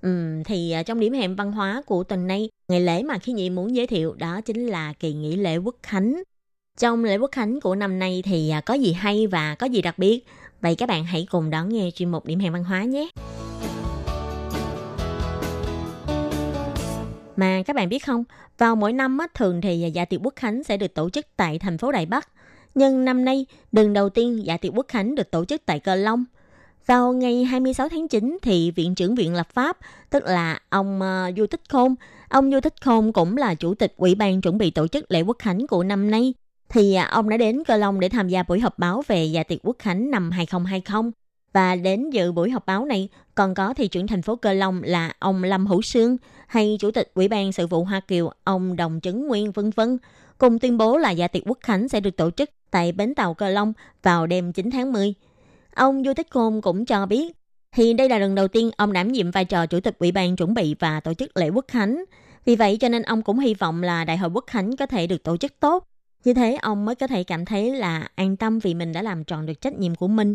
[0.02, 3.32] Ừ, thì ờ, trong điểm hẹn văn hóa của tuần này, ngày lễ mà khi
[3.32, 6.22] nhị muốn giới thiệu đó chính là kỳ nghỉ lễ Quốc Khánh.
[6.78, 9.82] Trong lễ Quốc Khánh của năm nay thì à, có gì hay và có gì
[9.82, 10.26] đặc biệt?
[10.60, 13.08] Vậy các bạn hãy cùng đón nghe chuyên mục điểm hẹn văn hóa nhé.
[17.36, 18.24] Mà các bạn biết không,
[18.58, 21.78] vào mỗi năm thường thì dạ tiệc quốc khánh sẽ được tổ chức tại thành
[21.78, 22.28] phố Đài Bắc.
[22.74, 25.94] Nhưng năm nay, lần đầu tiên dạ tiệc quốc khánh được tổ chức tại Cờ
[25.94, 26.24] Long.
[26.86, 29.78] Vào ngày 26 tháng 9 thì Viện trưởng Viện Lập pháp,
[30.10, 31.94] tức là ông uh, Du Tích Khôn,
[32.28, 35.22] ông Du Tích Khôn cũng là chủ tịch ủy ban chuẩn bị tổ chức lễ
[35.22, 36.34] quốc khánh của năm nay.
[36.68, 39.42] Thì uh, ông đã đến Cơ Long để tham gia buổi họp báo về dạ
[39.42, 41.10] tiệc quốc khánh năm 2020.
[41.52, 44.82] Và đến dự buổi họp báo này còn có thị trưởng thành phố Cơ Long
[44.82, 46.16] là ông Lâm Hữu Sương
[46.46, 49.98] hay chủ tịch Ủy ban sự vụ Hoa Kiều ông Đồng Trấn Nguyên vân vân
[50.38, 53.34] cùng tuyên bố là dạ tiệc quốc khánh sẽ được tổ chức tại bến tàu
[53.34, 53.72] Cơ Long
[54.02, 55.14] vào đêm 9 tháng 10.
[55.74, 57.36] Ông Du Tích Khôn cũng cho biết
[57.72, 60.36] thì đây là lần đầu tiên ông đảm nhiệm vai trò chủ tịch Ủy ban
[60.36, 62.04] chuẩn bị và tổ chức lễ quốc khánh.
[62.44, 65.06] Vì vậy cho nên ông cũng hy vọng là đại hội quốc khánh có thể
[65.06, 65.88] được tổ chức tốt.
[66.24, 69.24] Như thế ông mới có thể cảm thấy là an tâm vì mình đã làm
[69.24, 70.34] tròn được trách nhiệm của mình.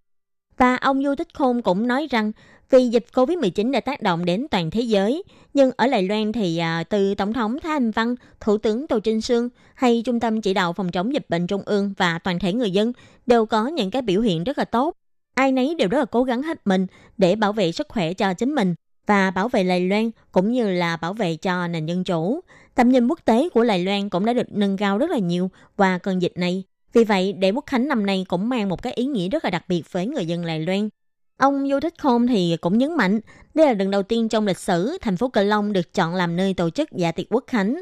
[0.58, 2.32] Và ông Du Tích Khôn cũng nói rằng
[2.70, 5.24] vì dịch Covid-19 đã tác động đến toàn thế giới,
[5.54, 9.00] nhưng ở Đài Loan thì à, từ Tổng thống Thái Anh Văn, Thủ tướng Tô
[9.00, 12.40] Trinh Sương hay Trung tâm Chỉ đạo Phòng chống dịch bệnh Trung ương và toàn
[12.40, 12.94] thể người dân
[13.26, 14.96] đều có những cái biểu hiện rất là tốt.
[15.40, 16.88] Ai nấy đều rất là cố gắng hết mình
[17.18, 18.76] để bảo vệ sức khỏe cho chính mình
[19.06, 22.40] và bảo vệ Lài Loan cũng như là bảo vệ cho nền dân chủ.
[22.76, 25.52] Tầm nhìn quốc tế của Lài Loan cũng đã được nâng cao rất là nhiều
[25.78, 26.64] qua cơn dịch này.
[26.94, 29.50] Vì vậy, để Quốc Khánh năm nay cũng mang một cái ý nghĩa rất là
[29.50, 30.90] đặc biệt với người dân Lài Loan.
[31.38, 33.20] Ông Du Thích Khôn thì cũng nhấn mạnh,
[33.54, 36.36] đây là lần đầu tiên trong lịch sử thành phố Cờ Long được chọn làm
[36.36, 37.80] nơi tổ chức dạ tiệc Quốc Khánh.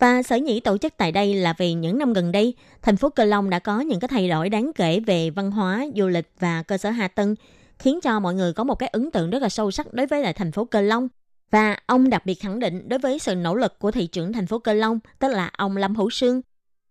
[0.00, 3.08] Và sở nhĩ tổ chức tại đây là vì những năm gần đây, thành phố
[3.08, 6.30] Cơ Long đã có những cái thay đổi đáng kể về văn hóa, du lịch
[6.38, 7.34] và cơ sở hạ tầng,
[7.78, 10.22] khiến cho mọi người có một cái ấn tượng rất là sâu sắc đối với
[10.22, 11.08] lại thành phố Cơ Long.
[11.50, 14.46] Và ông đặc biệt khẳng định đối với sự nỗ lực của thị trưởng thành
[14.46, 16.40] phố Cơ Long, tức là ông Lâm Hữu Sương,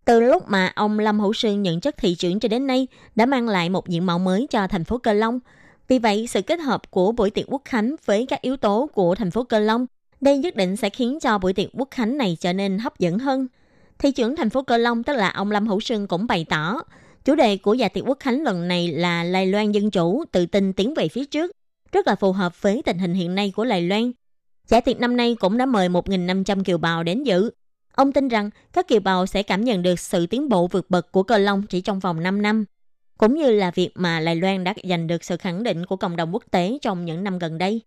[0.05, 3.25] từ lúc mà ông Lâm Hữu Sương nhận chức thị trưởng cho đến nay đã
[3.25, 5.39] mang lại một diện mạo mới cho thành phố Cơ Long.
[5.87, 9.15] Vì vậy, sự kết hợp của buổi tiệc quốc khánh với các yếu tố của
[9.15, 9.85] thành phố Cơ Long,
[10.21, 13.19] đây nhất định sẽ khiến cho buổi tiệc quốc khánh này trở nên hấp dẫn
[13.19, 13.47] hơn.
[13.99, 16.81] Thị trưởng thành phố Cơ Long tức là ông Lâm Hữu Sương cũng bày tỏ,
[17.25, 20.45] chủ đề của dạ tiệc quốc khánh lần này là Lài Loan dân chủ, tự
[20.45, 21.51] tin tiến về phía trước,
[21.91, 24.11] rất là phù hợp với tình hình hiện nay của Lài Loan.
[24.67, 27.51] Dạ tiệc năm nay cũng đã mời 1.500 kiều bào đến dự,
[27.99, 31.11] Ông tin rằng các kiều bào sẽ cảm nhận được sự tiến bộ vượt bậc
[31.11, 32.65] của Cơ long chỉ trong vòng 5 năm,
[33.17, 36.15] cũng như là việc mà Lài Loan đã giành được sự khẳng định của cộng
[36.15, 37.81] đồng quốc tế trong những năm gần đây.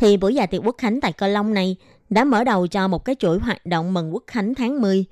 [0.00, 1.76] Thì buổi dạ tiệc quốc khánh tại Cơ Long này
[2.10, 5.04] đã mở đầu cho một cái chuỗi hoạt động mừng quốc khánh tháng 10.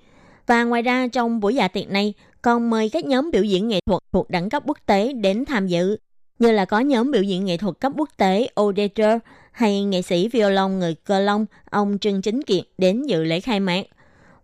[0.47, 3.81] Và ngoài ra trong buổi dạ tiệc này còn mời các nhóm biểu diễn nghệ
[3.87, 5.97] thuật thuộc đẳng cấp quốc tế đến tham dự,
[6.39, 9.11] như là có nhóm biểu diễn nghệ thuật cấp quốc tế Auditor
[9.53, 13.61] hay nghệ sĩ violon người Cơ Long, ông Trương Chính Kiệt đến dự lễ khai
[13.61, 13.87] mạc.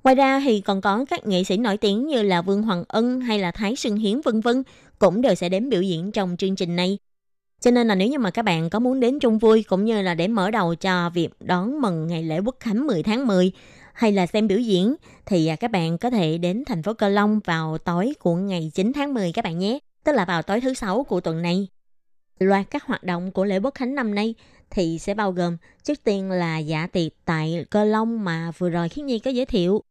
[0.04, 3.20] Ngoài ra thì còn có các nghệ sĩ nổi tiếng như là Vương Hoàng Ân
[3.20, 4.62] hay là Thái Sương Hiến vân vân
[4.98, 6.98] cũng đều sẽ đến biểu diễn trong chương trình này.
[7.64, 10.02] Cho nên là nếu như mà các bạn có muốn đến chung vui cũng như
[10.02, 13.52] là để mở đầu cho việc đón mừng ngày lễ Quốc Khánh 10 tháng 10
[13.92, 14.94] hay là xem biểu diễn
[15.26, 18.70] thì à, các bạn có thể đến thành phố Cơ Long vào tối của ngày
[18.74, 21.68] 9 tháng 10 các bạn nhé, tức là vào tối thứ sáu của tuần này.
[22.38, 24.34] Loạt các hoạt động của lễ Quốc Khánh năm nay
[24.70, 28.88] thì sẽ bao gồm trước tiên là giả tiệc tại Cơ Long mà vừa rồi
[28.88, 29.82] Khiết Nhi có giới thiệu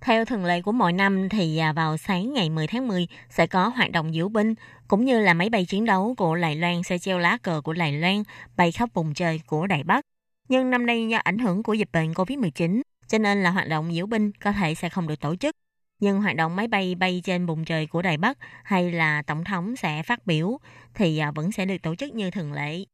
[0.00, 3.46] theo thường lệ của mọi năm thì à, vào sáng ngày 10 tháng 10 sẽ
[3.46, 4.54] có hoạt động diễu binh,
[4.88, 7.72] cũng như là máy bay chiến đấu của Đài Loan sẽ treo lá cờ của
[7.72, 8.22] Đài Loan
[8.56, 10.04] bay khắp vùng trời của Đài Bắc.
[10.48, 13.92] Nhưng năm nay do ảnh hưởng của dịch bệnh COVID-19, cho nên là hoạt động
[13.92, 15.56] diễu binh có thể sẽ không được tổ chức.
[16.00, 19.44] Nhưng hoạt động máy bay bay trên vùng trời của Đài Bắc hay là Tổng
[19.44, 20.58] thống sẽ phát biểu
[20.94, 22.84] thì à, vẫn sẽ được tổ chức như thường lệ.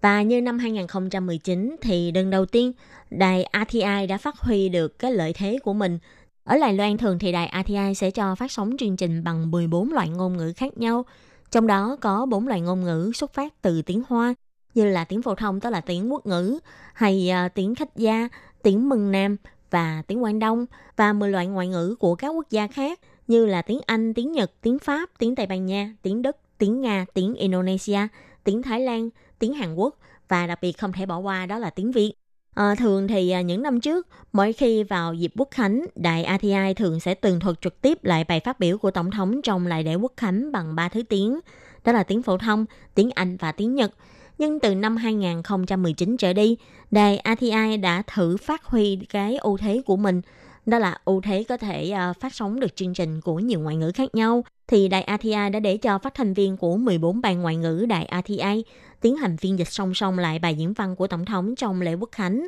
[0.00, 2.72] Và như năm 2019 thì lần đầu tiên
[3.10, 5.98] đài RTI đã phát huy được cái lợi thế của mình.
[6.44, 9.92] Ở Đài Loan thường thì đài RTI sẽ cho phát sóng chương trình bằng 14
[9.92, 11.04] loại ngôn ngữ khác nhau.
[11.50, 14.34] Trong đó có 4 loại ngôn ngữ xuất phát từ tiếng Hoa,
[14.74, 16.58] như là tiếng phổ thông tức là tiếng quốc ngữ,
[16.94, 18.28] hay uh, tiếng khách gia,
[18.62, 19.36] tiếng mừng nam
[19.70, 20.66] và tiếng Quảng Đông
[20.96, 24.32] và 10 loại ngoại ngữ của các quốc gia khác như là tiếng Anh, tiếng
[24.32, 27.98] Nhật, tiếng Pháp, tiếng Tây Ban Nha, tiếng Đức, tiếng Nga, tiếng Indonesia,
[28.44, 31.70] tiếng Thái Lan, tiếng Hàn Quốc và đặc biệt không thể bỏ qua đó là
[31.70, 32.12] tiếng Việt.
[32.54, 36.74] À, thường thì à, những năm trước, mỗi khi vào dịp Quốc Khánh, Đài ATI
[36.76, 39.84] thường sẽ tường thuật trực tiếp lại bài phát biểu của Tổng thống trong lại
[39.84, 41.40] lễ Quốc Khánh bằng ba thứ tiếng,
[41.84, 43.92] đó là tiếng phổ thông, tiếng Anh và tiếng Nhật.
[44.38, 46.56] Nhưng từ năm 2019 trở đi,
[46.90, 50.20] đài ATI đã thử phát huy cái ưu thế của mình,
[50.66, 53.76] đó là ưu thế có thể uh, phát sóng được chương trình của nhiều ngoại
[53.76, 54.44] ngữ khác nhau.
[54.66, 58.04] Thì đài ATI đã để cho phát thanh viên của 14 ban ngoại ngữ đài
[58.04, 58.64] ATI
[59.00, 61.94] tiến hành phiên dịch song song lại bài diễn văn của Tổng thống trong lễ
[61.94, 62.46] quốc khánh.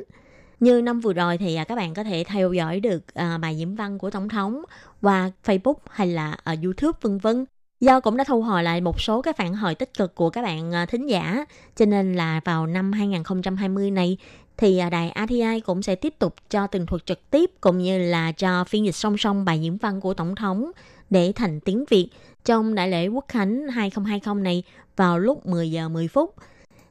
[0.59, 3.57] Như năm vừa rồi thì à, các bạn có thể theo dõi được ờ, bài
[3.57, 4.63] diễn văn của Tổng thống
[5.01, 7.45] qua Facebook hay là ở YouTube vân vân.
[7.79, 10.41] Do cũng đã thu hồi lại một số cái phản hồi tích cực của các
[10.41, 11.45] bạn thính giả,
[11.75, 14.17] cho nên là vào năm 2020 này
[14.57, 17.99] thì à, đài RTI cũng sẽ tiếp tục cho tường thuật trực tiếp cũng như
[17.99, 20.71] là cho phiên dịch song song bài diễn văn của Tổng thống
[21.09, 22.09] để thành tiếng Việt
[22.45, 24.63] trong đại lễ Quốc Khánh 2020 này
[24.95, 26.35] vào lúc 10 giờ 10 phút.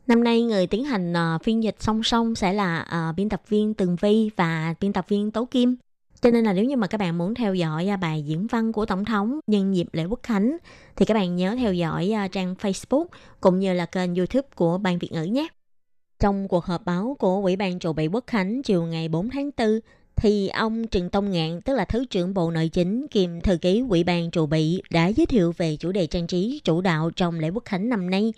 [0.06, 3.42] Năm nay người tiến hành uh, phiên dịch song song sẽ là uh, biên tập
[3.48, 5.76] viên Tường Vi và biên tập viên Tố Kim.
[6.20, 8.72] Cho nên là nếu như mà các bạn muốn theo dõi uh, bài diễn văn
[8.72, 10.56] của Tổng thống nhân dịp lễ Quốc Khánh
[10.96, 13.06] thì các bạn nhớ theo dõi uh, trang Facebook
[13.40, 15.48] cũng như là kênh YouTube của Ban Việt ngữ nhé.
[16.20, 19.50] Trong cuộc họp báo của Ủy ban trù bị Quốc Khánh chiều ngày 4 tháng
[19.56, 19.80] 4,
[20.16, 23.84] thì ông Trần Tông Ngạn, tức là Thứ trưởng Bộ Nội chính kiêm thư ký
[23.88, 27.40] Ủy ban trù bị đã giới thiệu về chủ đề trang trí chủ đạo trong
[27.40, 28.32] lễ Quốc Khánh năm nay.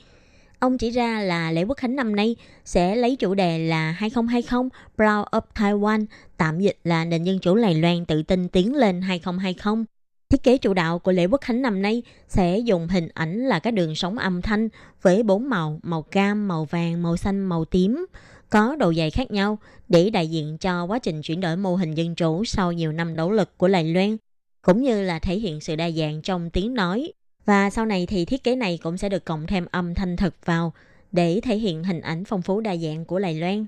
[0.58, 4.68] Ông chỉ ra là lễ Quốc Khánh năm nay sẽ lấy chủ đề là 2020
[4.96, 6.06] Proud of Taiwan,
[6.36, 9.84] tạm dịch là nền dân chủ Lài Loan tự tin tiến lên 2020.
[10.30, 13.58] Thiết kế chủ đạo của lễ Quốc Khánh năm nay sẽ dùng hình ảnh là
[13.58, 14.68] các đường sóng âm thanh
[15.02, 18.06] với bốn màu, màu cam, màu vàng, màu xanh, màu tím,
[18.50, 19.58] có độ dày khác nhau
[19.88, 23.16] để đại diện cho quá trình chuyển đổi mô hình dân chủ sau nhiều năm
[23.16, 24.16] nỗ lực của Đài Loan,
[24.62, 27.12] cũng như là thể hiện sự đa dạng trong tiếng nói.
[27.44, 30.34] Và sau này thì thiết kế này cũng sẽ được cộng thêm âm thanh thật
[30.44, 30.72] vào
[31.12, 33.66] để thể hiện hình ảnh phong phú đa dạng của Đài Loan.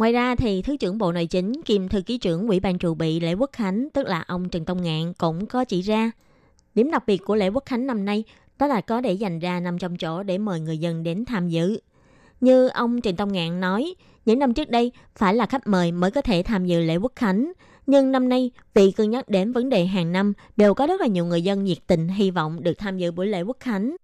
[0.00, 2.94] Ngoài ra thì Thứ trưởng Bộ Nội chính kiêm Thư ký trưởng Ủy ban trụ
[2.94, 6.10] bị lễ Quốc Khánh, tức là ông Trần Tông Ngạn cũng có chỉ ra.
[6.74, 8.24] Điểm đặc biệt của lễ Quốc Khánh năm nay
[8.58, 11.80] đó là có để dành ra 500 chỗ để mời người dân đến tham dự.
[12.40, 13.94] Như ông Trần Tông Ngạn nói,
[14.24, 17.12] những năm trước đây phải là khách mời mới có thể tham dự lễ quốc
[17.16, 17.52] khánh.
[17.86, 21.06] Nhưng năm nay, vì cân nhắc đến vấn đề hàng năm, đều có rất là
[21.06, 23.96] nhiều người dân nhiệt tình hy vọng được tham dự buổi lễ quốc khánh.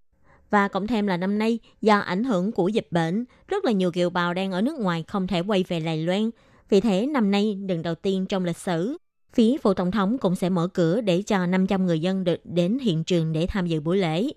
[0.50, 3.92] Và cộng thêm là năm nay, do ảnh hưởng của dịch bệnh, rất là nhiều
[3.92, 6.30] kiều bào đang ở nước ngoài không thể quay về Đài Loan.
[6.68, 8.96] Vì thế, năm nay, lần đầu tiên trong lịch sử,
[9.32, 12.78] phía phụ tổng thống cũng sẽ mở cửa để cho 500 người dân được đến
[12.78, 14.30] hiện trường để tham dự buổi lễ.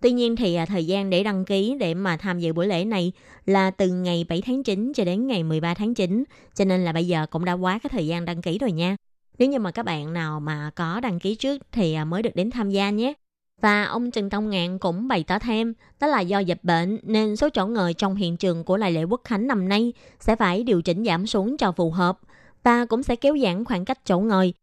[0.00, 2.84] Tuy nhiên thì à, thời gian để đăng ký để mà tham dự buổi lễ
[2.84, 3.12] này
[3.46, 6.24] là từ ngày 7 tháng 9 cho đến ngày 13 tháng 9.
[6.54, 8.96] Cho nên là bây giờ cũng đã quá cái thời gian đăng ký rồi nha.
[9.38, 12.34] Nếu như mà các bạn nào mà có đăng ký trước thì à, mới được
[12.34, 13.12] đến tham gia nhé.
[13.60, 17.36] Và ông Trần Tông Ngạn cũng bày tỏ thêm, đó là do dịch bệnh nên
[17.36, 20.62] số chỗ ngồi trong hiện trường của lại lễ quốc khánh năm nay sẽ phải
[20.62, 22.18] điều chỉnh giảm xuống cho phù hợp
[22.62, 24.54] và cũng sẽ kéo giãn khoảng cách chỗ ngồi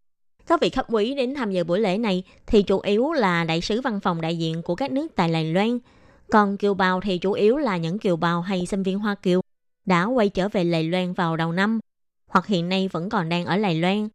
[0.51, 3.61] các vị khách quý đến tham dự buổi lễ này thì chủ yếu là đại
[3.61, 5.79] sứ văn phòng đại diện của các nước tại Đài Loan.
[6.31, 9.41] Còn kiều bào thì chủ yếu là những kiều bào hay sinh viên Hoa Kiều
[9.85, 11.79] đã quay trở về Đài Loan vào đầu năm
[12.27, 14.09] hoặc hiện nay vẫn còn đang ở Đài Loan.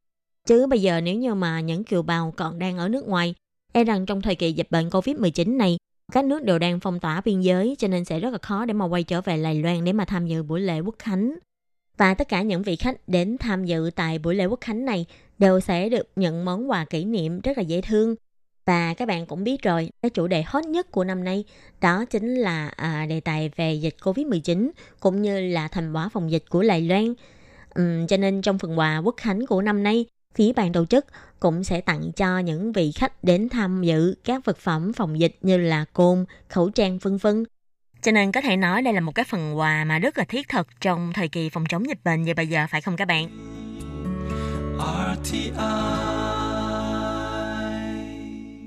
[0.46, 3.34] Chứ bây giờ nếu như mà những kiều bào còn đang ở nước ngoài,
[3.76, 5.78] e rằng trong thời kỳ dịch bệnh Covid-19 này,
[6.12, 8.74] các nước đều đang phong tỏa biên giới cho nên sẽ rất là khó để
[8.74, 11.34] mà quay trở về Lài Loan để mà tham dự buổi lễ quốc khánh.
[11.96, 15.06] Và tất cả những vị khách đến tham dự tại buổi lễ quốc khánh này
[15.38, 18.14] đều sẽ được nhận món quà kỷ niệm rất là dễ thương.
[18.66, 21.44] Và các bạn cũng biết rồi, cái chủ đề hot nhất của năm nay
[21.80, 24.70] đó chính là à, đề tài về dịch Covid-19
[25.00, 27.14] cũng như là thành quả phòng dịch của Lài Loan.
[27.80, 30.06] Uhm, cho nên trong phần quà quốc khánh của năm nay,
[30.36, 31.06] phía ban tổ chức
[31.40, 35.36] cũng sẽ tặng cho những vị khách đến tham dự các vật phẩm phòng dịch
[35.42, 37.44] như là côn, khẩu trang vân vân.
[38.02, 40.48] Cho nên có thể nói đây là một cái phần quà mà rất là thiết
[40.48, 43.28] thực trong thời kỳ phòng chống dịch bệnh như bây giờ phải không các bạn?
[45.22, 46.06] RTI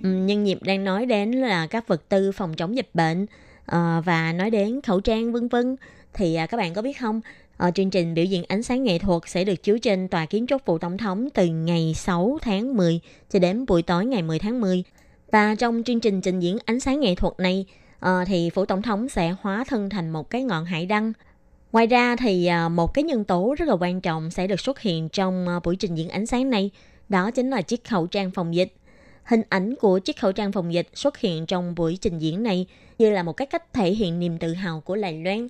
[0.04, 4.34] nhân dịp đang nói đến là các vật tư phòng chống dịch bệnh uh, và
[4.36, 5.76] nói đến khẩu trang vân vân
[6.14, 7.22] thì uh, các bạn có biết không
[7.60, 10.48] ở chương trình biểu diễn ánh sáng nghệ thuật sẽ được chiếu trên tòa kiến
[10.48, 13.00] trúc phủ tổng thống từ ngày 6 tháng 10
[13.30, 14.84] cho đến buổi tối ngày 10 tháng 10
[15.32, 17.66] và trong chương trình trình diễn ánh sáng nghệ thuật này
[18.06, 21.14] uh, thì phủ tổng thống sẽ hóa thân thành một cái ngọn hải đăng
[21.72, 24.80] Ngoài ra thì ờ, một cái nhân tố rất là quan trọng sẽ được xuất
[24.80, 26.72] hiện trong buổi trình diễn ánh sáng này,
[27.10, 28.74] đó chính là chiếc khẩu trang phòng dịch.
[29.24, 32.66] Hình ảnh của chiếc khẩu trang phòng dịch xuất hiện trong buổi trình diễn này
[32.98, 35.48] như là một cái cách thể hiện niềm tự hào của lài Loan.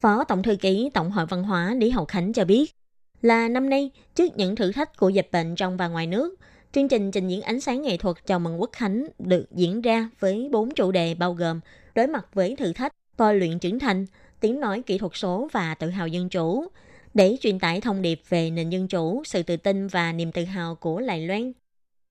[0.00, 2.74] Phó Tổng thư ký Tổng hội Văn hóa Lý Hậu Khánh cho biết
[3.22, 6.34] là năm nay, trước những thử thách của dịch bệnh trong và ngoài nước,
[6.72, 10.10] chương trình trình diễn ánh sáng nghệ thuật chào mừng Quốc Khánh được diễn ra
[10.20, 11.60] với bốn chủ đề bao gồm
[11.94, 14.06] đối mặt với thử thách, tôi luyện trưởng thành,
[14.40, 16.66] tiếng nói kỹ thuật số và tự hào dân chủ,
[17.14, 20.44] để truyền tải thông điệp về nền dân chủ, sự tự tin và niềm tự
[20.44, 21.52] hào của Lài Loan.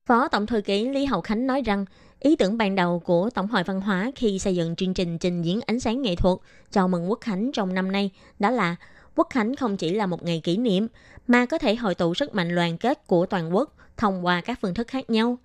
[0.09, 1.85] Phó Tổng thư ký Lý Hậu Khánh nói rằng,
[2.19, 5.41] ý tưởng ban đầu của Tổng hội Văn hóa khi xây dựng chương trình trình
[5.41, 6.37] diễn ánh sáng nghệ thuật
[6.71, 8.75] chào mừng Quốc Khánh trong năm nay đó là
[9.15, 10.87] Quốc Khánh không chỉ là một ngày kỷ niệm,
[11.27, 14.59] mà có thể hội tụ sức mạnh đoàn kết của toàn quốc thông qua các
[14.61, 15.37] phương thức khác nhau.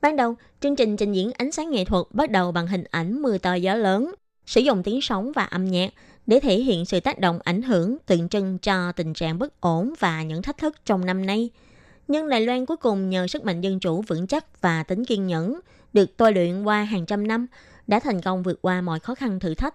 [0.00, 3.22] Ban đầu, chương trình trình diễn ánh sáng nghệ thuật bắt đầu bằng hình ảnh
[3.22, 4.14] mưa to gió lớn,
[4.46, 5.92] sử dụng tiếng sóng và âm nhạc
[6.26, 9.94] để thể hiện sự tác động ảnh hưởng tượng trưng cho tình trạng bất ổn
[9.98, 11.50] và những thách thức trong năm nay–
[12.08, 15.26] nhưng Đài Loan cuối cùng nhờ sức mạnh dân chủ vững chắc và tính kiên
[15.26, 15.60] nhẫn,
[15.92, 17.46] được tôi luyện qua hàng trăm năm,
[17.86, 19.74] đã thành công vượt qua mọi khó khăn thử thách.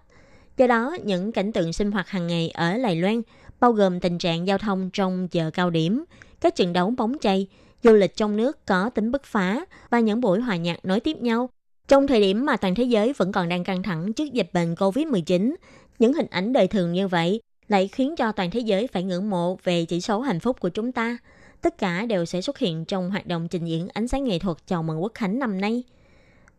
[0.57, 3.21] Do đó, những cảnh tượng sinh hoạt hàng ngày ở Đài Loan,
[3.59, 6.03] bao gồm tình trạng giao thông trong giờ cao điểm,
[6.41, 7.47] các trận đấu bóng chay,
[7.83, 11.17] du lịch trong nước có tính bứt phá và những buổi hòa nhạc nối tiếp
[11.21, 11.49] nhau.
[11.87, 14.73] Trong thời điểm mà toàn thế giới vẫn còn đang căng thẳng trước dịch bệnh
[14.73, 15.55] COVID-19,
[15.99, 19.29] những hình ảnh đời thường như vậy lại khiến cho toàn thế giới phải ngưỡng
[19.29, 21.17] mộ về chỉ số hạnh phúc của chúng ta–
[21.67, 24.57] tất cả đều sẽ xuất hiện trong hoạt động trình diễn ánh sáng nghệ thuật
[24.67, 25.83] chào mừng Quốc Khánh năm nay.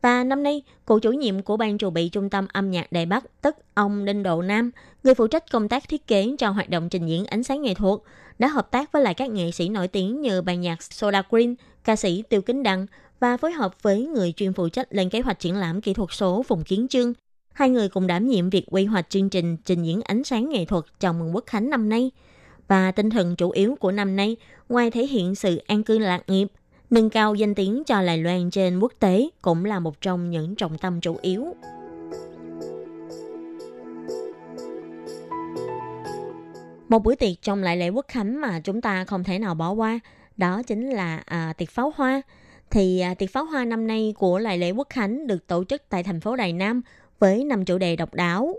[0.02, 3.06] Và năm nay, cựu chủ nhiệm của ban chủ bị Trung tâm âm nhạc Đài
[3.06, 4.70] Bắc, tức ông Đinh Độ Nam,
[5.02, 7.74] người phụ trách công tác thiết kế cho hoạt động trình diễn ánh sáng nghệ
[7.74, 8.00] thuật,
[8.38, 11.54] đã hợp tác với lại các nghệ sĩ nổi tiếng như ban nhạc Soda Green,
[11.84, 12.86] ca sĩ Tiêu Kính Đăng
[13.20, 16.08] và phối hợp với người chuyên phụ trách lên kế hoạch triển lãm kỹ thuật
[16.12, 17.12] số Phùng Kiến Trương.
[17.52, 20.64] Hai người cùng đảm nhiệm việc quy hoạch chương trình trình diễn ánh sáng nghệ
[20.64, 22.10] thuật chào mừng Quốc Khánh năm nay–
[22.68, 24.36] và tinh thần chủ yếu của năm nay,
[24.68, 26.46] ngoài thể hiện sự an cư lạc nghiệp,
[26.90, 30.54] nâng cao danh tiếng cho Đài Loan trên quốc tế cũng là một trong những
[30.54, 31.46] trọng tâm chủ yếu.
[36.88, 39.72] Một buổi tiệc trong lại lễ quốc khánh mà chúng ta không thể nào bỏ
[39.72, 40.00] qua,
[40.36, 42.22] đó chính là à, tiệc pháo hoa.
[42.70, 45.82] Thì à, tiệc pháo hoa năm nay của lại lễ quốc khánh được tổ chức
[45.88, 46.82] tại thành phố Đài Nam
[47.18, 48.54] với năm chủ đề độc đáo.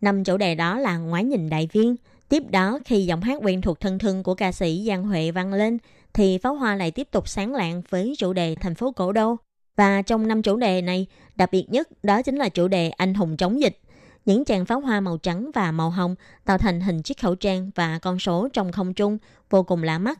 [0.00, 1.96] Năm chủ đề đó là ngoái nhìn đại viên–
[2.28, 5.52] Tiếp đó, khi giọng hát quen thuộc thân thương của ca sĩ Giang Huệ vang
[5.52, 5.78] lên,
[6.12, 9.36] thì pháo hoa lại tiếp tục sáng lạng với chủ đề thành phố cổ đô.
[9.76, 11.06] Và trong năm chủ đề này,
[11.36, 13.78] đặc biệt nhất đó chính là chủ đề anh hùng chống dịch.
[14.24, 16.14] Những chàng pháo hoa màu trắng và màu hồng
[16.44, 19.18] tạo thành hình chiếc khẩu trang và con số trong không trung
[19.50, 20.18] vô cùng lạ mắt.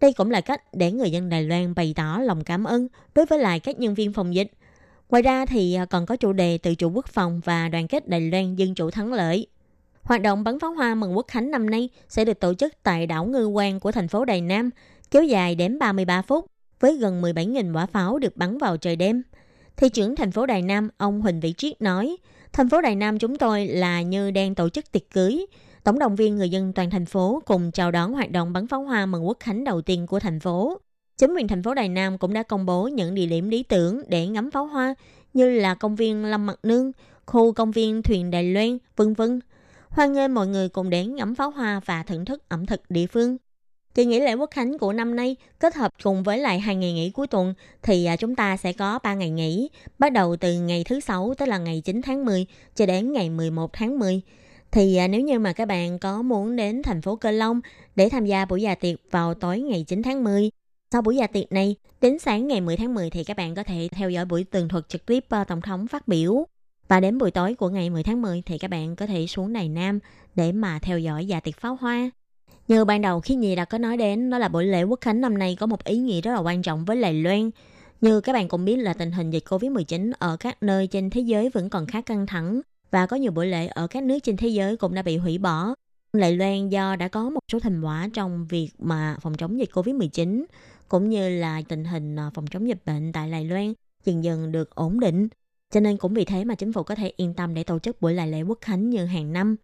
[0.00, 3.26] Đây cũng là cách để người dân Đài Loan bày tỏ lòng cảm ơn đối
[3.26, 4.52] với lại các nhân viên phòng dịch.
[5.08, 8.20] Ngoài ra thì còn có chủ đề tự chủ quốc phòng và đoàn kết Đài
[8.20, 9.46] Loan dân chủ thắng lợi.
[10.04, 13.06] Hoạt động bắn pháo hoa mừng quốc khánh năm nay sẽ được tổ chức tại
[13.06, 14.70] đảo Ngư Quan của thành phố Đài Nam,
[15.10, 16.46] kéo dài đến 33 phút,
[16.80, 19.22] với gần 17.000 quả pháo được bắn vào trời đêm.
[19.76, 22.16] Thị trưởng thành phố Đài Nam, ông Huỳnh Vĩ Triết nói,
[22.52, 25.46] thành phố Đài Nam chúng tôi là như đang tổ chức tiệc cưới.
[25.84, 28.82] Tổng động viên người dân toàn thành phố cùng chào đón hoạt động bắn pháo
[28.82, 30.78] hoa mừng quốc khánh đầu tiên của thành phố.
[31.18, 34.02] Chính quyền thành phố Đài Nam cũng đã công bố những địa điểm lý tưởng
[34.08, 34.94] để ngắm pháo hoa
[35.34, 36.92] như là công viên Lâm Mặt Nương,
[37.26, 39.40] khu công viên Thuyền Đài Loan, vân vân
[39.94, 43.06] hoan nghênh mọi người cùng đến ngắm pháo hoa và thưởng thức ẩm thực địa
[43.06, 43.36] phương.
[43.94, 46.92] Kỳ nghỉ lễ quốc khánh của năm nay kết hợp cùng với lại hai ngày
[46.92, 50.60] nghỉ cuối tuần thì à, chúng ta sẽ có 3 ngày nghỉ, bắt đầu từ
[50.60, 54.20] ngày thứ sáu tới là ngày 9 tháng 10 cho đến ngày 11 tháng 10.
[54.70, 57.60] Thì à, nếu như mà các bạn có muốn đến thành phố Cơ Long
[57.96, 60.50] để tham gia buổi dạ tiệc vào tối ngày 9 tháng 10,
[60.92, 63.62] sau buổi dạ tiệc này, đến sáng ngày 10 tháng 10 thì các bạn có
[63.62, 66.46] thể theo dõi buổi tường thuật trực tiếp ờ, Tổng thống phát biểu
[66.88, 69.52] và đến buổi tối của ngày 10 tháng 10 thì các bạn có thể xuống
[69.52, 69.98] Đài Nam
[70.34, 72.10] để mà theo dõi dạ tiệc pháo hoa.
[72.68, 75.20] Như ban đầu khi Nhi đã có nói đến, đó là buổi lễ quốc khánh
[75.20, 77.50] năm nay có một ý nghĩa rất là quan trọng với Đài Loan.
[78.00, 81.20] Như các bạn cũng biết là tình hình dịch Covid-19 ở các nơi trên thế
[81.20, 82.60] giới vẫn còn khá căng thẳng
[82.90, 85.38] và có nhiều buổi lễ ở các nước trên thế giới cũng đã bị hủy
[85.38, 85.74] bỏ.
[86.12, 89.70] Đài Loan do đã có một số thành quả trong việc mà phòng chống dịch
[89.72, 90.44] Covid-19
[90.88, 93.72] cũng như là tình hình à, phòng chống dịch bệnh tại Đài Loan
[94.04, 95.28] dần dần được ổn định
[95.70, 98.00] cho nên cũng vì thế mà chính phủ có thể yên tâm để tổ chức
[98.00, 99.56] buổi lại lễ quốc khánh như hàng năm.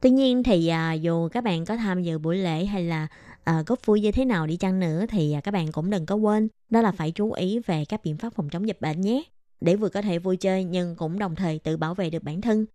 [0.00, 3.06] Tuy nhiên thì à, dù các bạn có tham dự buổi lễ hay là
[3.44, 6.06] à, góp vui như thế nào đi chăng nữa thì à, các bạn cũng đừng
[6.06, 9.00] có quên đó là phải chú ý về các biện pháp phòng chống dịch bệnh
[9.00, 9.22] nhé.
[9.60, 12.40] để vừa có thể vui chơi nhưng cũng đồng thời tự bảo vệ được bản
[12.40, 12.66] thân.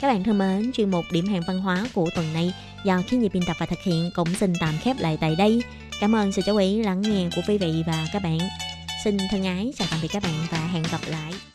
[0.00, 2.54] Các bạn thân mến, chuyên mục điểm hẹn văn hóa của tuần này
[2.84, 5.62] do khi nhịp biên tập và thực hiện cũng xin tạm khép lại tại đây.
[6.00, 8.38] Cảm ơn sự chú ý lắng nghe của quý vị và các bạn.
[9.04, 11.53] Xin thân ái chào tạm biệt các bạn và hẹn gặp lại.